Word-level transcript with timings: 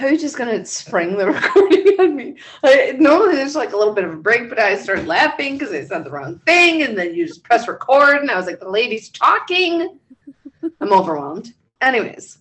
Was 0.00 0.20
just 0.20 0.36
gonna 0.36 0.64
spring 0.64 1.16
the 1.16 1.26
recording 1.32 2.00
on 2.00 2.16
me. 2.16 2.36
I, 2.62 2.96
normally 2.98 3.36
there's 3.36 3.54
like 3.54 3.72
a 3.72 3.76
little 3.76 3.94
bit 3.94 4.04
of 4.04 4.12
a 4.12 4.16
break, 4.16 4.48
but 4.48 4.58
I 4.58 4.76
started 4.76 5.06
laughing 5.06 5.56
because 5.56 5.72
I 5.72 5.84
said 5.84 6.04
the 6.04 6.10
wrong 6.10 6.40
thing, 6.40 6.82
and 6.82 6.98
then 6.98 7.14
you 7.14 7.26
just 7.26 7.44
press 7.44 7.68
record, 7.68 8.16
and 8.18 8.30
I 8.30 8.36
was 8.36 8.46
like, 8.46 8.60
"The 8.60 8.68
lady's 8.68 9.08
talking." 9.10 9.98
I'm 10.80 10.92
overwhelmed. 10.92 11.54
Anyways, 11.80 12.38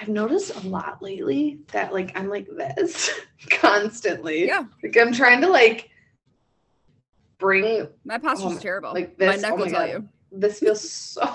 I've 0.00 0.08
noticed 0.08 0.54
a 0.54 0.68
lot 0.68 1.02
lately 1.02 1.60
that 1.72 1.92
like 1.92 2.16
I'm 2.18 2.28
like 2.28 2.48
this 2.48 3.10
constantly. 3.50 4.46
Yeah. 4.46 4.64
Like 4.82 4.96
I'm 4.96 5.12
trying 5.12 5.40
to 5.40 5.48
like 5.48 5.90
bring 7.38 7.88
my 8.04 8.18
posture's 8.18 8.56
oh, 8.56 8.58
terrible. 8.58 8.92
Like 8.92 9.16
this. 9.16 9.36
My 9.36 9.48
neck 9.48 9.52
oh 9.52 9.56
will 9.56 9.66
tell 9.66 9.86
God. 9.86 9.90
you. 9.90 10.08
This 10.32 10.58
feels 10.58 10.88
so 10.88 11.28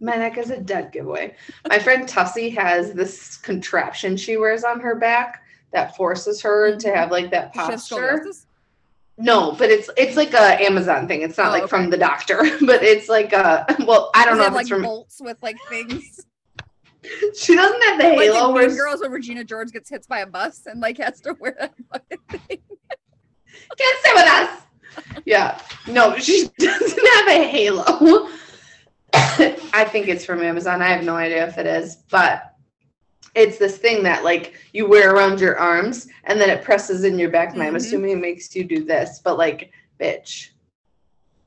my 0.00 0.16
neck 0.16 0.38
is 0.38 0.50
a 0.50 0.60
dead 0.60 0.92
giveaway. 0.92 1.34
My 1.68 1.78
friend 1.78 2.08
Tussie 2.08 2.50
has 2.50 2.92
this 2.92 3.36
contraption 3.36 4.16
she 4.16 4.36
wears 4.36 4.64
on 4.64 4.80
her 4.80 4.94
back 4.94 5.42
that 5.72 5.96
forces 5.96 6.40
her 6.42 6.76
to 6.76 6.86
mm-hmm. 6.86 6.96
have 6.96 7.10
like 7.10 7.30
that 7.30 7.52
posture. 7.52 8.24
No, 9.20 9.52
but 9.52 9.68
it's 9.70 9.90
it's 9.96 10.16
like 10.16 10.32
a 10.32 10.64
Amazon 10.64 11.08
thing. 11.08 11.22
It's 11.22 11.36
not 11.36 11.48
oh, 11.48 11.50
like 11.50 11.62
okay. 11.64 11.70
from 11.70 11.90
the 11.90 11.96
doctor, 11.96 12.36
but 12.60 12.82
it's 12.82 13.08
like 13.08 13.32
a 13.32 13.66
well, 13.80 14.10
I 14.14 14.24
don't 14.24 14.36
Does 14.36 14.46
know 14.46 14.46
if 14.46 14.52
like 14.52 14.60
it's 14.62 14.70
from 14.70 14.82
bolts 14.82 15.20
with 15.20 15.36
like 15.42 15.56
things. 15.68 16.24
she 17.36 17.56
doesn't 17.56 17.82
have 17.82 17.98
the 17.98 18.04
halo. 18.04 18.52
Like 18.52 18.70
in 18.70 18.76
Girls 18.76 19.00
when 19.00 19.10
Regina 19.10 19.42
George 19.42 19.72
gets 19.72 19.90
hit 19.90 20.06
by 20.08 20.20
a 20.20 20.26
bus 20.26 20.66
and 20.66 20.80
like 20.80 20.98
has 20.98 21.20
to 21.22 21.34
wear 21.40 21.56
that 21.58 21.74
fucking 21.92 22.18
thing. 22.28 22.58
Can't 23.76 23.98
stay 24.00 24.12
with 24.14 24.26
us. 24.26 24.62
Yeah, 25.24 25.60
no, 25.88 26.16
she 26.18 26.48
doesn't 26.58 27.06
have 27.16 27.28
a 27.28 27.48
halo. 27.48 28.28
I 29.72 29.84
think 29.84 30.08
it's 30.08 30.24
from 30.24 30.42
Amazon. 30.42 30.82
I 30.82 30.88
have 30.88 31.04
no 31.04 31.16
idea 31.16 31.46
if 31.46 31.58
it 31.58 31.66
is, 31.66 31.96
but 32.10 32.54
it's 33.34 33.58
this 33.58 33.78
thing 33.78 34.02
that 34.02 34.24
like 34.24 34.54
you 34.72 34.88
wear 34.88 35.14
around 35.14 35.40
your 35.40 35.58
arms 35.58 36.08
and 36.24 36.40
then 36.40 36.50
it 36.50 36.64
presses 36.64 37.04
in 37.04 37.18
your 37.18 37.30
back. 37.30 37.50
And 37.50 37.58
mm-hmm. 37.58 37.68
I'm 37.68 37.76
assuming 37.76 38.10
it 38.10 38.20
makes 38.20 38.54
you 38.54 38.64
do 38.64 38.84
this, 38.84 39.20
but 39.22 39.38
like, 39.38 39.70
bitch, 40.00 40.50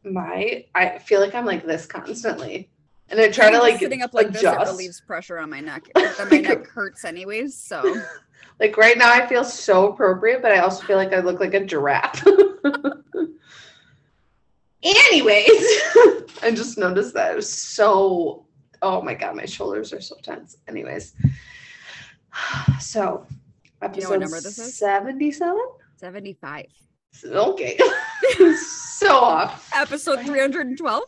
my 0.03 0.65
I 0.73 0.97
feel 0.99 1.19
like 1.19 1.35
I'm 1.35 1.45
like 1.45 1.65
this 1.65 1.85
constantly. 1.85 2.69
And 3.09 3.19
I 3.19 3.29
try 3.29 3.51
to 3.51 3.59
like 3.59 3.79
sitting 3.79 4.01
up 4.01 4.13
like 4.13 4.29
adjust. 4.29 4.59
this, 4.59 4.69
it 4.69 4.71
relieves 4.71 5.01
pressure 5.01 5.37
on 5.37 5.49
my 5.49 5.59
neck. 5.59 5.83
my 5.95 6.37
neck 6.37 6.67
hurts 6.73 7.03
anyways. 7.03 7.57
So 7.57 8.01
like 8.59 8.77
right 8.77 8.97
now 8.97 9.11
I 9.11 9.27
feel 9.27 9.43
so 9.43 9.91
appropriate, 9.91 10.41
but 10.41 10.51
I 10.51 10.59
also 10.59 10.85
feel 10.85 10.97
like 10.97 11.13
I 11.13 11.19
look 11.19 11.39
like 11.39 11.53
a 11.53 11.65
giraffe. 11.65 12.25
Anyways, 14.83 15.47
I 16.41 16.51
just 16.53 16.77
noticed 16.77 17.13
that 17.13 17.33
it 17.33 17.35
was 17.35 17.49
so. 17.49 18.45
Oh 18.81 19.01
my 19.01 19.13
god, 19.13 19.35
my 19.35 19.45
shoulders 19.45 19.93
are 19.93 20.01
so 20.01 20.15
tense. 20.23 20.57
Anyways, 20.67 21.13
so 22.79 23.25
episode 23.81 23.97
you 23.97 24.03
know 24.03 24.09
what 24.09 24.19
number 24.21 24.41
this 24.41 24.57
is? 24.57 24.77
Seventy-seven. 24.77 25.67
Seventy-five. 25.97 26.65
Okay, 27.25 27.79
so 28.55 29.15
off. 29.15 29.69
Episode 29.75 30.21
three 30.25 30.39
hundred 30.39 30.67
and 30.67 30.77
twelve. 30.77 31.03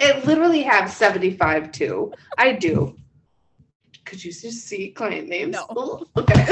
It 0.00 0.26
literally 0.26 0.62
has 0.62 0.94
seventy-five 0.94 1.72
too. 1.72 2.12
I 2.36 2.52
do. 2.52 2.96
Could 4.04 4.22
you 4.22 4.32
just 4.32 4.66
see 4.66 4.90
client 4.90 5.28
names? 5.28 5.52
No. 5.52 5.66
Ooh, 5.78 6.20
okay. 6.20 6.46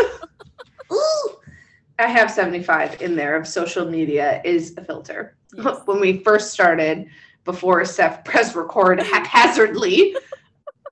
I 1.99 2.07
have 2.09 2.31
75 2.31 3.01
in 3.03 3.15
there 3.15 3.37
of 3.37 3.47
social 3.47 3.89
media 3.89 4.41
is 4.45 4.75
a 4.77 4.85
filter. 4.85 5.37
Yes. 5.55 5.81
When 5.87 6.01
we 6.01 6.19
first 6.19 6.53
started, 6.53 7.09
before 7.45 7.85
Steph 7.85 8.25
pressed 8.25 8.55
record 8.55 9.01
haphazardly, 9.03 10.17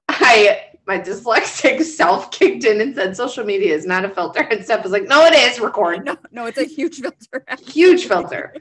I 0.09 0.63
my 0.87 0.99
dyslexic 0.99 1.83
self 1.99 2.31
kicked 2.31 2.65
in 2.65 2.81
and 2.81 2.95
said 2.95 3.17
social 3.17 3.45
media 3.45 3.75
is 3.75 3.87
not 3.87 4.05
a 4.05 4.09
filter. 4.09 4.41
And 4.41 4.65
Steph 4.65 4.83
was 4.83 4.93
like, 4.93 5.07
no, 5.07 5.25
it 5.25 5.35
is 5.35 5.61
record. 5.61 6.05
No, 6.05 6.17
no, 6.33 6.47
it's 6.47 6.59
a 6.59 6.65
huge 6.65 7.01
filter. 7.01 7.45
huge 7.65 8.07
filter. 8.07 8.55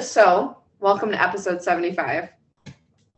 so 0.00 0.56
welcome 0.80 1.10
to 1.10 1.22
episode 1.22 1.62
75. 1.62 2.30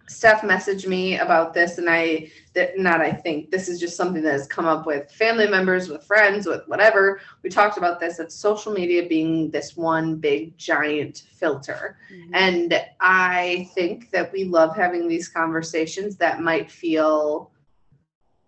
Steph 0.07 0.43
messaged 0.43 0.87
me 0.87 1.19
about 1.19 1.55
this, 1.55 1.79
and 1.79 1.89
I 1.89 2.31
that 2.55 2.79
not 2.79 3.01
I 3.01 3.11
think 3.11 3.51
this 3.51 3.69
is 3.69 3.81
just 3.81 3.97
something 3.97 4.23
that 4.23 4.33
has 4.33 4.47
come 4.47 4.67
up 4.67 4.87
with 4.87 5.11
family 5.11 5.49
members, 5.49 5.89
with 5.89 6.05
friends, 6.05 6.47
with 6.47 6.63
whatever. 6.67 7.21
We 7.43 7.51
talked 7.51 7.79
about 7.79 8.01
this 8.01 8.19
that 8.19 8.31
social 8.31 8.73
media 8.73 9.07
being 9.09 9.51
this 9.51 9.77
one 9.77 10.17
big 10.17 10.57
giant 10.59 11.25
filter. 11.33 11.97
Mm-hmm. 12.13 12.35
And 12.35 12.85
I 13.01 13.69
think 13.75 14.11
that 14.11 14.33
we 14.33 14.45
love 14.45 14.77
having 14.77 15.09
these 15.09 15.29
conversations 15.29 16.17
that 16.17 16.41
might 16.41 16.71
feel 16.71 17.51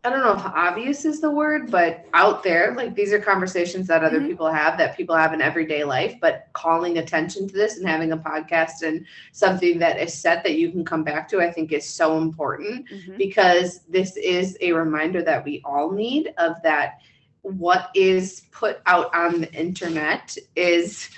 I 0.06 0.10
don't 0.10 0.20
know 0.20 0.34
if 0.34 0.46
obvious 0.54 1.04
is 1.04 1.20
the 1.20 1.32
word, 1.32 1.68
but 1.68 2.06
out 2.14 2.44
there, 2.44 2.72
like 2.76 2.94
these 2.94 3.12
are 3.12 3.18
conversations 3.18 3.88
that 3.88 4.04
other 4.04 4.20
mm-hmm. 4.20 4.28
people 4.28 4.52
have 4.52 4.78
that 4.78 4.96
people 4.96 5.16
have 5.16 5.32
in 5.32 5.42
everyday 5.42 5.82
life, 5.82 6.14
but 6.20 6.46
calling 6.52 6.98
attention 6.98 7.48
to 7.48 7.52
this 7.52 7.76
and 7.78 7.88
having 7.88 8.12
a 8.12 8.16
podcast 8.16 8.82
and 8.82 9.04
something 9.32 9.80
that 9.80 9.98
is 9.98 10.14
set 10.14 10.44
that 10.44 10.54
you 10.54 10.70
can 10.70 10.84
come 10.84 11.02
back 11.02 11.28
to, 11.30 11.40
I 11.40 11.50
think 11.50 11.72
is 11.72 11.88
so 11.88 12.18
important 12.18 12.88
mm-hmm. 12.88 13.16
because 13.16 13.80
this 13.88 14.16
is 14.16 14.56
a 14.60 14.70
reminder 14.70 15.22
that 15.22 15.44
we 15.44 15.60
all 15.64 15.90
need 15.90 16.32
of 16.38 16.62
that 16.62 17.00
what 17.42 17.90
is 17.96 18.42
put 18.52 18.78
out 18.86 19.12
on 19.12 19.40
the 19.40 19.52
internet 19.52 20.36
is 20.54 21.10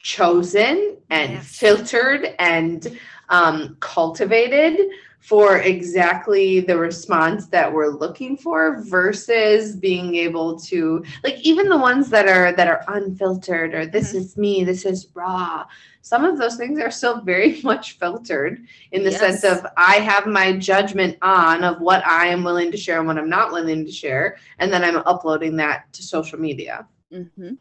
chosen 0.00 0.96
and 1.10 1.34
yes. 1.34 1.56
filtered 1.56 2.34
and 2.40 2.98
um, 3.28 3.76
cultivated 3.78 4.80
for 5.22 5.58
exactly 5.58 6.58
the 6.58 6.76
response 6.76 7.46
that 7.46 7.72
we're 7.72 7.86
looking 7.86 8.36
for 8.36 8.82
versus 8.82 9.76
being 9.76 10.16
able 10.16 10.58
to 10.58 11.02
like 11.22 11.38
even 11.42 11.68
the 11.68 11.78
ones 11.78 12.10
that 12.10 12.26
are 12.26 12.52
that 12.52 12.66
are 12.66 12.84
unfiltered 12.88 13.72
or 13.72 13.86
this 13.86 14.08
mm-hmm. 14.08 14.18
is 14.18 14.36
me 14.36 14.64
this 14.64 14.84
is 14.84 15.06
raw 15.14 15.64
some 16.00 16.24
of 16.24 16.38
those 16.38 16.56
things 16.56 16.80
are 16.80 16.90
still 16.90 17.20
very 17.20 17.60
much 17.64 17.98
filtered 17.98 18.66
in 18.90 19.04
the 19.04 19.12
yes. 19.12 19.20
sense 19.20 19.44
of 19.44 19.64
i 19.76 19.94
have 19.94 20.26
my 20.26 20.52
judgment 20.56 21.16
on 21.22 21.62
of 21.62 21.80
what 21.80 22.04
i 22.04 22.26
am 22.26 22.42
willing 22.42 22.72
to 22.72 22.76
share 22.76 22.98
and 22.98 23.06
what 23.06 23.16
i'm 23.16 23.30
not 23.30 23.52
willing 23.52 23.86
to 23.86 23.92
share 23.92 24.36
and 24.58 24.72
then 24.72 24.82
i'm 24.82 24.96
uploading 25.06 25.54
that 25.54 25.90
to 25.92 26.02
social 26.02 26.38
media 26.38 26.84
mm-hmm. 27.12 27.52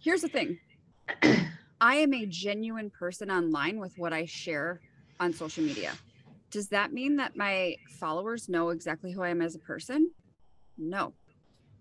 here's 0.00 0.22
the 0.22 0.28
thing 0.28 0.56
i 1.80 1.96
am 1.96 2.14
a 2.14 2.26
genuine 2.26 2.90
person 2.90 3.28
online 3.28 3.80
with 3.80 3.92
what 3.98 4.12
i 4.12 4.24
share 4.24 4.80
on 5.18 5.32
social 5.32 5.64
media 5.64 5.90
does 6.50 6.68
that 6.68 6.92
mean 6.92 7.16
that 7.16 7.36
my 7.36 7.76
followers 7.88 8.48
know 8.48 8.70
exactly 8.70 9.12
who 9.12 9.22
I 9.22 9.28
am 9.28 9.42
as 9.42 9.54
a 9.54 9.58
person? 9.58 10.10
No. 10.76 11.12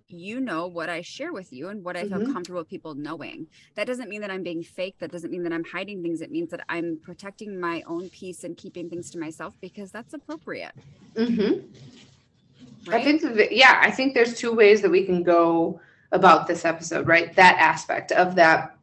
You 0.07 0.40
know 0.40 0.66
what 0.68 0.90
I 0.90 1.02
share 1.02 1.31
with 1.31 1.53
you 1.53 1.69
and 1.69 1.84
what 1.84 1.96
I 1.96 2.02
feel 2.07 2.19
mm-hmm. 2.19 2.34
comfortable 2.34 2.62
with 2.62 2.69
people 2.69 2.96
knowing. 2.96 3.47
That 3.75 3.85
doesn't 3.85 4.09
mean 4.09 4.22
that 4.22 4.31
I'm 4.31 4.41
being 4.41 4.63
fake. 4.63 4.96
That 5.00 5.12
doesn't 5.12 5.29
mean 5.29 5.44
that 5.44 5.53
I'm 5.53 5.63
hiding 5.63 6.02
things. 6.02 6.22
It 6.22 6.31
means 6.31 6.50
that 6.50 6.62
I'm 6.68 7.00
protecting 7.03 7.59
my 7.59 7.84
own 7.85 8.09
peace 8.09 8.44
and 8.44 8.58
keeping 8.58 8.90
things 8.90 9.12
to 9.12 9.19
myself 9.19 9.56
because 9.62 9.91
that's 9.91 10.16
appropriate. 10.16 10.72
Mm-hmm. 11.16 12.90
Right? 12.90 13.02
I 13.02 13.03
think, 13.03 13.52
yeah, 13.52 13.79
I 13.84 13.91
think 13.91 14.16
there's 14.16 14.35
two 14.35 14.52
ways 14.52 14.81
that 14.81 14.90
we 14.90 15.06
can 15.06 15.22
go 15.22 15.79
about 16.12 16.47
this 16.47 16.66
episode, 16.66 17.08
right? 17.08 17.35
That 17.35 17.58
aspect 17.59 18.12
of 18.12 18.34
that 18.35 18.78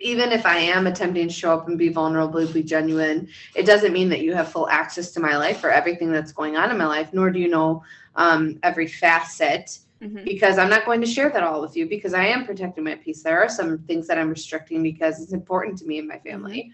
even 0.00 0.32
if 0.32 0.46
I 0.46 0.56
am 0.56 0.86
attempting 0.86 1.28
to 1.28 1.32
show 1.32 1.52
up 1.52 1.68
and 1.68 1.78
be 1.78 1.90
vulnerable, 1.90 2.46
be 2.46 2.62
genuine, 2.62 3.28
it 3.54 3.66
doesn't 3.66 3.92
mean 3.92 4.08
that 4.08 4.22
you 4.22 4.34
have 4.34 4.50
full 4.50 4.68
access 4.68 5.12
to 5.12 5.20
my 5.20 5.36
life 5.36 5.62
or 5.62 5.70
everything 5.70 6.10
that's 6.10 6.32
going 6.32 6.56
on 6.56 6.70
in 6.70 6.78
my 6.78 6.86
life, 6.86 7.12
nor 7.12 7.30
do 7.30 7.38
you 7.38 7.48
know 7.48 7.84
um, 8.16 8.58
every 8.62 8.86
facet. 8.86 9.78
Mm-hmm. 10.02 10.24
Because 10.24 10.56
I'm 10.56 10.70
not 10.70 10.86
going 10.86 11.02
to 11.02 11.06
share 11.06 11.28
that 11.28 11.42
all 11.42 11.60
with 11.60 11.76
you 11.76 11.86
because 11.86 12.14
I 12.14 12.24
am 12.24 12.46
protecting 12.46 12.84
my 12.84 12.94
peace. 12.94 13.22
There 13.22 13.38
are 13.38 13.50
some 13.50 13.80
things 13.80 14.06
that 14.06 14.18
I'm 14.18 14.30
restricting 14.30 14.82
because 14.82 15.20
it's 15.20 15.34
important 15.34 15.76
to 15.78 15.84
me 15.84 15.98
and 15.98 16.08
my 16.08 16.18
family. 16.18 16.72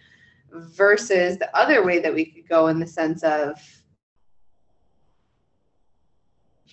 Mm-hmm. 0.54 0.68
Versus 0.68 1.36
the 1.36 1.54
other 1.56 1.84
way 1.84 1.98
that 1.98 2.14
we 2.14 2.24
could 2.24 2.48
go 2.48 2.68
in 2.68 2.78
the 2.78 2.86
sense 2.86 3.24
of 3.24 3.60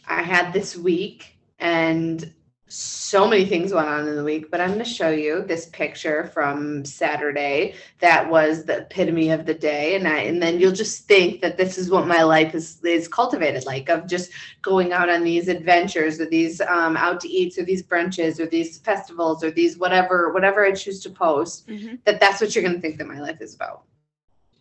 I 0.08 0.22
had 0.22 0.54
this 0.54 0.76
week 0.76 1.38
and 1.58 2.32
so 2.74 3.28
many 3.28 3.46
things 3.46 3.72
went 3.72 3.88
on 3.88 4.08
in 4.08 4.16
the 4.16 4.24
week, 4.24 4.50
but 4.50 4.60
I'm 4.60 4.70
going 4.70 4.80
to 4.80 4.86
show 4.86 5.12
you 5.12 5.44
this 5.44 5.68
picture 5.68 6.26
from 6.34 6.84
Saturday 6.84 7.76
that 8.00 8.28
was 8.28 8.66
the 8.66 8.80
epitome 8.80 9.30
of 9.30 9.46
the 9.46 9.54
day, 9.54 9.96
and 9.96 10.08
I 10.08 10.22
and 10.22 10.42
then 10.42 10.60
you'll 10.60 10.72
just 10.72 11.08
think 11.08 11.40
that 11.42 11.56
this 11.56 11.78
is 11.78 11.92
what 11.92 12.08
my 12.08 12.24
life 12.24 12.56
is 12.56 12.84
is 12.84 13.08
cultivated 13.08 13.68
like 13.68 13.90
of 13.90 14.08
just 14.08 14.32
going 14.64 14.92
out 14.92 15.08
on 15.08 15.24
these 15.24 15.50
adventures 15.50 16.20
or 16.20 16.26
these 16.26 16.62
um, 16.62 16.98
out 16.98 17.20
to 17.22 17.30
eats 17.30 17.60
or 17.60 17.64
these 17.64 17.84
brunches 17.84 18.40
or 18.40 18.48
these 18.48 18.80
festivals 18.80 19.44
or 19.44 19.52
these 19.52 19.78
whatever 19.78 20.34
whatever 20.34 20.66
I 20.66 20.72
choose 20.72 21.00
to 21.02 21.12
post. 21.12 21.68
Mhm. 21.68 22.00
That 22.06 22.20
that's 22.20 22.42
what 22.42 22.56
you're 22.56 22.64
going 22.64 22.76
to 22.76 22.82
think 22.82 22.98
that 22.98 23.08
my 23.08 23.20
life 23.20 23.40
is 23.40 23.54
about. 23.54 23.84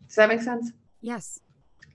Does 0.07 0.17
that 0.17 0.29
make 0.29 0.43
sense? 0.43 0.73
Yes. 1.01 1.41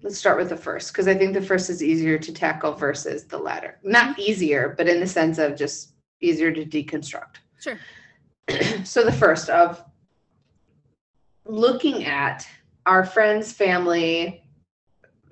Let's 0.01 0.17
start 0.17 0.39
with 0.39 0.49
the 0.49 0.57
first 0.57 0.93
because 0.93 1.07
I 1.07 1.13
think 1.13 1.35
the 1.35 1.41
first 1.43 1.69
is 1.69 1.83
easier 1.83 2.17
to 2.17 2.33
tackle 2.33 2.73
versus 2.73 3.25
the 3.25 3.37
latter. 3.37 3.77
Not 3.83 4.17
easier, 4.17 4.73
but 4.75 4.87
in 4.87 4.99
the 4.99 5.07
sense 5.07 5.37
of 5.37 5.55
just 5.55 5.93
easier 6.21 6.51
to 6.51 6.65
deconstruct. 6.65 7.37
Sure. 7.59 7.77
so 8.83 9.03
the 9.03 9.11
first 9.11 9.49
of 9.49 9.83
looking 11.45 12.05
at 12.05 12.47
our 12.85 13.05
friends, 13.05 13.51
family, 13.51 14.43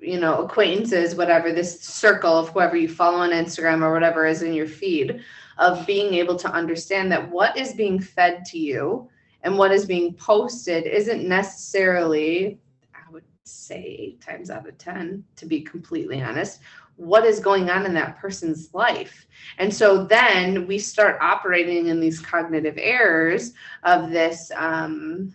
you 0.00 0.20
know, 0.20 0.44
acquaintances, 0.44 1.14
whatever, 1.14 1.52
this 1.52 1.80
circle 1.80 2.38
of 2.38 2.50
whoever 2.50 2.76
you 2.76 2.88
follow 2.88 3.18
on 3.18 3.30
Instagram 3.30 3.82
or 3.82 3.92
whatever 3.92 4.26
is 4.26 4.42
in 4.42 4.52
your 4.52 4.66
feed, 4.66 5.22
of 5.58 5.86
being 5.86 6.14
able 6.14 6.36
to 6.36 6.50
understand 6.52 7.10
that 7.10 7.30
what 7.30 7.56
is 7.56 7.72
being 7.72 7.98
fed 7.98 8.44
to 8.44 8.58
you 8.58 9.08
and 9.42 9.56
what 9.56 9.72
is 9.72 9.86
being 9.86 10.12
posted 10.14 10.84
isn't 10.86 11.26
necessarily, 11.26 12.60
I 12.94 13.10
would 13.10 13.24
say, 13.44 13.96
eight 13.98 14.20
times 14.20 14.50
out 14.50 14.68
of 14.68 14.76
10, 14.76 15.24
to 15.36 15.46
be 15.46 15.62
completely 15.62 16.20
honest, 16.22 16.60
what 16.96 17.24
is 17.24 17.40
going 17.40 17.68
on 17.70 17.84
in 17.84 17.94
that 17.94 18.18
person's 18.18 18.72
life. 18.72 19.26
And 19.58 19.72
so 19.72 20.04
then 20.04 20.66
we 20.66 20.78
start 20.78 21.18
operating 21.20 21.88
in 21.88 22.00
these 22.00 22.20
cognitive 22.20 22.78
errors 22.78 23.52
of 23.82 24.10
this. 24.10 24.50
Um, 24.56 25.34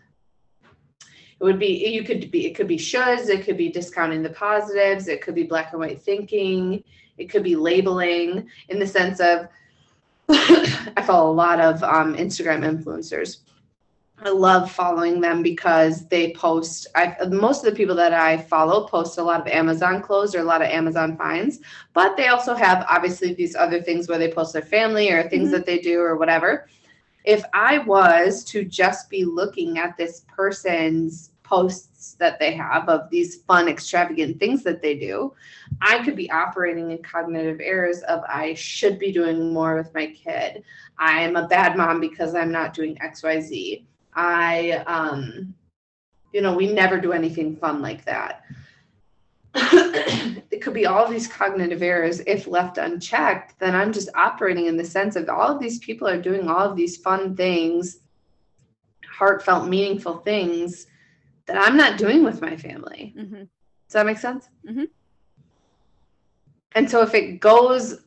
it 1.40 1.44
would 1.44 1.60
be 1.60 1.88
you 1.88 2.04
could 2.04 2.30
be 2.30 2.46
it 2.46 2.56
could 2.56 2.68
be 2.68 2.78
shoulds, 2.78 3.30
it 3.30 3.44
could 3.44 3.58
be 3.58 3.70
discounting 3.70 4.22
the 4.22 4.30
positives, 4.30 5.08
it 5.08 5.22
could 5.22 5.34
be 5.34 5.44
black 5.44 5.72
and 5.72 5.80
white 5.80 6.02
thinking, 6.02 6.84
it 7.18 7.30
could 7.30 7.44
be 7.44 7.56
labeling 7.56 8.48
in 8.70 8.80
the 8.80 8.86
sense 8.88 9.20
of 9.20 9.48
I 10.30 11.04
follow 11.06 11.32
a 11.32 11.34
lot 11.34 11.60
of 11.60 11.84
um, 11.84 12.16
Instagram 12.16 12.64
influencers. 12.64 13.40
I 14.24 14.30
love 14.30 14.72
following 14.72 15.20
them 15.20 15.42
because 15.42 16.08
they 16.08 16.32
post. 16.34 16.88
I 16.96 17.16
most 17.30 17.66
of 17.66 17.72
the 17.72 17.76
people 17.78 17.96
that 17.96 18.14
I 18.14 18.38
follow 18.38 18.86
post 18.88 19.18
a 19.18 19.24
lot 19.24 19.42
of 19.42 19.48
Amazon 19.48 20.02
clothes 20.02 20.36
or 20.36 20.40
a 20.40 20.44
lot 20.44 20.62
of 20.62 20.68
Amazon 20.68 21.18
finds, 21.18 21.60
but 21.94 22.16
they 22.16 22.28
also 22.28 22.54
have 22.54 22.86
obviously 22.88 23.34
these 23.34 23.56
other 23.56 23.82
things 23.82 24.08
where 24.08 24.20
they 24.20 24.32
post 24.32 24.54
their 24.54 24.62
family 24.62 25.12
or 25.12 25.28
things 25.28 25.50
Mhm. 25.50 25.52
that 25.54 25.66
they 25.66 25.80
do 25.80 26.00
or 26.02 26.18
whatever. 26.18 26.68
If 27.24 27.44
I 27.54 27.80
was 27.80 28.44
to 28.46 28.64
just 28.64 29.10
be 29.10 29.26
looking 29.26 29.80
at 29.80 29.98
this 29.98 30.26
person's 30.28 31.32
posts 31.44 32.14
that 32.20 32.40
they 32.40 32.52
have 32.54 32.88
of 32.90 33.10
these 33.10 33.38
fun, 33.44 33.68
extravagant 33.68 34.40
things 34.40 34.64
that 34.64 34.82
they 34.82 34.96
do, 34.98 35.34
I 35.82 36.04
could 36.04 36.16
be 36.16 36.32
operating 36.32 36.92
in 36.92 37.02
cognitive 37.02 37.60
errors 37.62 38.02
of 38.04 38.22
I 38.28 38.54
should 38.54 39.00
be 39.00 39.12
doing 39.12 39.52
more 39.54 39.76
with 39.76 39.94
my 39.94 40.08
kid. 40.08 40.64
I 40.98 41.22
am 41.22 41.36
a 41.36 41.48
bad 41.48 41.76
mom 41.76 42.00
because 42.00 42.36
I'm 42.36 42.52
not 42.52 42.74
doing 42.74 42.98
XYZ. 43.02 43.86
I 44.14 44.72
um 44.88 45.54
you 46.34 46.42
know, 46.42 46.56
we 46.56 46.72
never 46.72 47.00
do 47.00 47.12
anything 47.12 47.56
fun 47.56 47.82
like 47.82 48.06
that. 48.06 48.44
it 49.54 50.62
could 50.62 50.74
be 50.74 50.86
all 50.86 51.08
these 51.08 51.28
cognitive 51.28 51.82
errors 51.82 52.22
if 52.22 52.48
left 52.48 52.78
unchecked, 52.78 53.60
then 53.60 53.76
I'm 53.76 53.92
just 53.92 54.10
operating 54.16 54.68
in 54.68 54.78
the 54.78 54.86
sense 54.86 55.18
of 55.18 55.28
all 55.28 55.50
of 55.50 55.60
these 55.60 55.80
people 55.80 56.08
are 56.08 56.22
doing 56.22 56.48
all 56.48 56.70
of 56.70 56.78
these 56.78 56.96
fun 56.96 57.36
things, 57.36 58.00
heartfelt, 59.06 59.68
meaningful 59.68 60.20
things 60.20 60.88
that 61.48 61.58
I'm 61.58 61.76
not 61.76 61.98
doing 61.98 62.24
with 62.24 62.42
my 62.42 62.56
family. 62.56 63.14
hmm 63.18 63.36
Does 63.36 63.48
that 63.90 64.06
make 64.06 64.20
sense? 64.20 64.48
Mm-hmm. 64.66 64.86
And 66.74 66.90
so 66.90 67.02
if 67.02 67.14
it 67.14 67.42
goes 67.42 68.04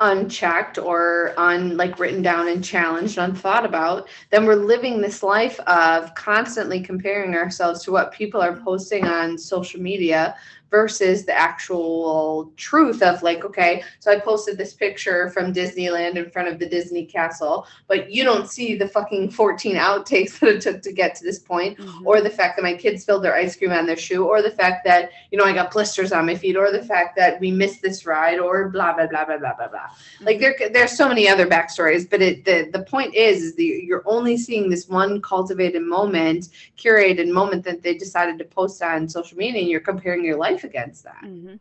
unchecked 0.00 0.76
or 0.78 1.32
on 1.36 1.76
like 1.76 1.98
written 1.98 2.20
down 2.20 2.48
and 2.48 2.64
challenged, 2.64 3.16
unthought 3.18 3.64
about, 3.64 4.08
then 4.30 4.44
we're 4.44 4.54
living 4.56 5.00
this 5.00 5.22
life 5.22 5.58
of 5.60 6.14
constantly 6.14 6.80
comparing 6.80 7.34
ourselves 7.34 7.82
to 7.84 7.92
what 7.92 8.12
people 8.12 8.40
are 8.42 8.56
posting 8.56 9.04
on 9.06 9.38
social 9.38 9.80
media 9.80 10.34
versus 10.78 11.24
the 11.24 11.32
actual 11.50 12.50
truth 12.56 13.00
of 13.00 13.22
like, 13.22 13.44
okay, 13.44 13.84
so 14.00 14.10
I 14.10 14.18
posted 14.18 14.58
this 14.58 14.74
picture 14.74 15.30
from 15.30 15.52
Disneyland 15.52 16.16
in 16.16 16.28
front 16.30 16.48
of 16.48 16.58
the 16.58 16.68
Disney 16.68 17.04
castle, 17.06 17.64
but 17.86 18.10
you 18.10 18.24
don't 18.24 18.48
see 18.48 18.74
the 18.74 18.88
fucking 18.88 19.30
14 19.30 19.76
outtakes 19.76 20.32
that 20.40 20.48
it 20.56 20.60
took 20.62 20.82
to 20.82 20.92
get 20.92 21.14
to 21.16 21.22
this 21.24 21.38
point 21.38 21.78
Mhm. 21.78 22.02
or 22.04 22.20
the 22.20 22.34
fact 22.38 22.56
that 22.56 22.62
my 22.70 22.74
kids 22.74 23.02
spilled 23.02 23.22
their 23.24 23.36
ice 23.44 23.54
cream 23.56 23.70
on 23.70 23.86
their 23.86 23.96
shoe, 24.06 24.24
or 24.26 24.42
the 24.42 24.50
fact 24.62 24.78
that 24.84 25.02
you 25.30 25.38
know 25.38 25.44
I 25.44 25.52
got 25.52 25.70
blisters 25.70 26.10
on 26.12 26.26
my 26.26 26.34
feet, 26.42 26.56
or 26.56 26.68
the 26.72 26.82
fact 26.94 27.10
that 27.20 27.32
we 27.42 27.48
missed 27.62 27.80
this 27.86 28.04
ride, 28.04 28.38
or 28.46 28.68
blah 28.74 28.92
blah 28.96 29.06
blah 29.06 29.24
blah 29.28 29.38
blah 29.38 29.54
blah 29.58 29.68
blah. 29.74 29.88
Like 30.28 30.38
there, 30.40 30.54
there's 30.76 30.96
so 30.96 31.06
many 31.08 31.28
other 31.28 31.46
backstories, 31.46 32.04
but 32.12 32.20
it 32.28 32.44
the 32.48 32.58
the 32.76 32.82
point 32.94 33.14
is, 33.14 33.36
is 33.46 33.52
that 33.56 33.62
you're 33.88 34.06
only 34.16 34.36
seeing 34.46 34.68
this 34.70 34.88
one 34.88 35.12
cultivated 35.22 35.82
moment, 35.98 36.48
curated 36.82 37.28
moment 37.40 37.62
that 37.68 37.82
they 37.84 37.94
decided 38.06 38.38
to 38.38 38.44
post 38.58 38.82
on 38.82 39.08
social 39.08 39.36
media, 39.38 39.60
and 39.62 39.70
you're 39.70 39.88
comparing 39.92 40.24
your 40.24 40.36
life 40.48 40.63
against 40.64 41.04
that. 41.04 41.22
Mhm. 41.24 41.60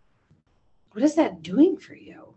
What 0.92 1.04
is 1.04 1.16
that 1.16 1.42
doing 1.42 1.78
for 1.78 1.96
you? 1.96 2.36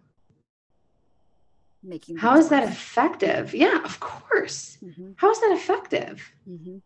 Making 1.83 2.17
How 2.17 2.37
is 2.37 2.49
that 2.49 2.65
worse. 2.65 2.73
effective? 2.73 3.55
Yeah, 3.55 3.83
of 3.85 4.01
course. 4.01 4.79
Mhm. 4.83 5.15
How 5.17 5.31
is 5.31 5.41
that 5.41 5.53
effective? 5.53 6.33
Mhm. 6.49 6.83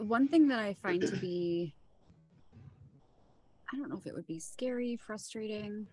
One 0.00 0.28
thing 0.28 0.48
that 0.48 0.58
I 0.60 0.74
find 0.74 1.02
to 1.02 1.16
be, 1.16 1.74
I 3.72 3.76
don't 3.76 3.88
know 3.90 3.98
if 3.98 4.06
it 4.06 4.14
would 4.14 4.26
be 4.26 4.38
scary, 4.38 4.96
frustrating. 4.96 5.88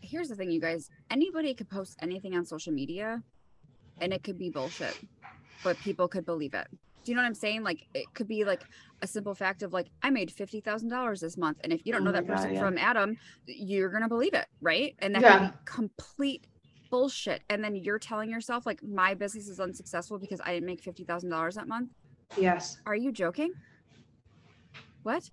Here's 0.00 0.28
the 0.28 0.36
thing, 0.36 0.50
you 0.50 0.60
guys 0.60 0.88
anybody 1.10 1.54
could 1.54 1.68
post 1.68 1.96
anything 2.00 2.36
on 2.36 2.44
social 2.46 2.72
media 2.72 3.22
and 3.98 4.12
it 4.12 4.22
could 4.22 4.38
be 4.38 4.50
bullshit, 4.50 4.96
but 5.64 5.76
people 5.78 6.06
could 6.08 6.24
believe 6.24 6.54
it. 6.54 6.68
Do 7.06 7.12
you 7.12 7.16
know 7.16 7.22
what 7.22 7.28
I'm 7.28 7.34
saying? 7.34 7.62
Like, 7.62 7.86
it 7.94 8.06
could 8.14 8.26
be 8.26 8.44
like 8.44 8.64
a 9.00 9.06
simple 9.06 9.32
fact 9.32 9.62
of 9.62 9.72
like, 9.72 9.86
I 10.02 10.10
made 10.10 10.34
$50,000 10.34 11.20
this 11.20 11.36
month. 11.36 11.58
And 11.62 11.72
if 11.72 11.86
you 11.86 11.92
don't 11.92 12.02
Oh 12.02 12.06
know 12.06 12.12
that 12.12 12.26
God, 12.26 12.34
person 12.34 12.52
yeah. 12.52 12.58
from 12.58 12.76
Adam, 12.78 13.16
you're 13.46 13.90
going 13.90 14.02
to 14.02 14.08
believe 14.08 14.34
it, 14.34 14.46
right? 14.60 14.96
And 14.98 15.14
that 15.14 15.22
Yeah. 15.22 15.38
could 15.38 15.52
be 15.52 15.54
complete 15.66 16.48
bullshit. 16.90 17.42
And 17.48 17.62
then 17.62 17.76
you're 17.76 18.00
telling 18.00 18.28
yourself, 18.28 18.66
like, 18.66 18.82
my 18.82 19.14
business 19.14 19.46
is 19.48 19.60
unsuccessful 19.60 20.18
because 20.18 20.40
I 20.44 20.52
didn't 20.52 20.66
make 20.66 20.82
$50,000 20.82 21.54
that 21.54 21.68
month. 21.68 21.90
Yes. 22.36 22.76
Are 22.86 22.96
you 22.96 23.12
joking? 23.12 23.52
What? 25.04 25.30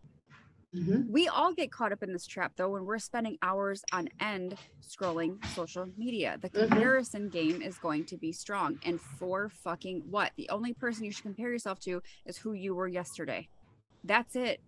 Mhm. 0.73 1.09
We 1.09 1.27
all 1.27 1.53
get 1.53 1.71
caught 1.71 1.91
up 1.91 2.01
in 2.01 2.11
this 2.11 2.25
trap 2.25 2.53
though 2.55 2.69
when 2.69 2.85
we're 2.85 2.97
spending 2.99 3.37
hours 3.41 3.83
on 3.91 4.09
end 4.19 4.57
scrolling 4.81 5.43
social 5.47 5.87
media. 5.97 6.37
The 6.41 6.49
Mhm. 6.49 6.69
comparison 6.69 7.29
game 7.29 7.61
is 7.61 7.77
going 7.77 8.05
to 8.05 8.17
be 8.17 8.31
strong. 8.31 8.79
And 8.83 8.99
for 8.99 9.49
fucking 9.49 10.09
what? 10.09 10.31
The 10.35 10.49
only 10.49 10.73
person 10.73 11.05
you 11.05 11.11
should 11.11 11.23
compare 11.23 11.51
yourself 11.51 11.79
to 11.81 12.01
is 12.25 12.37
who 12.37 12.53
you 12.53 12.73
were 12.73 12.87
yesterday. 12.87 13.49
That's 14.03 14.35
it. 14.35 14.61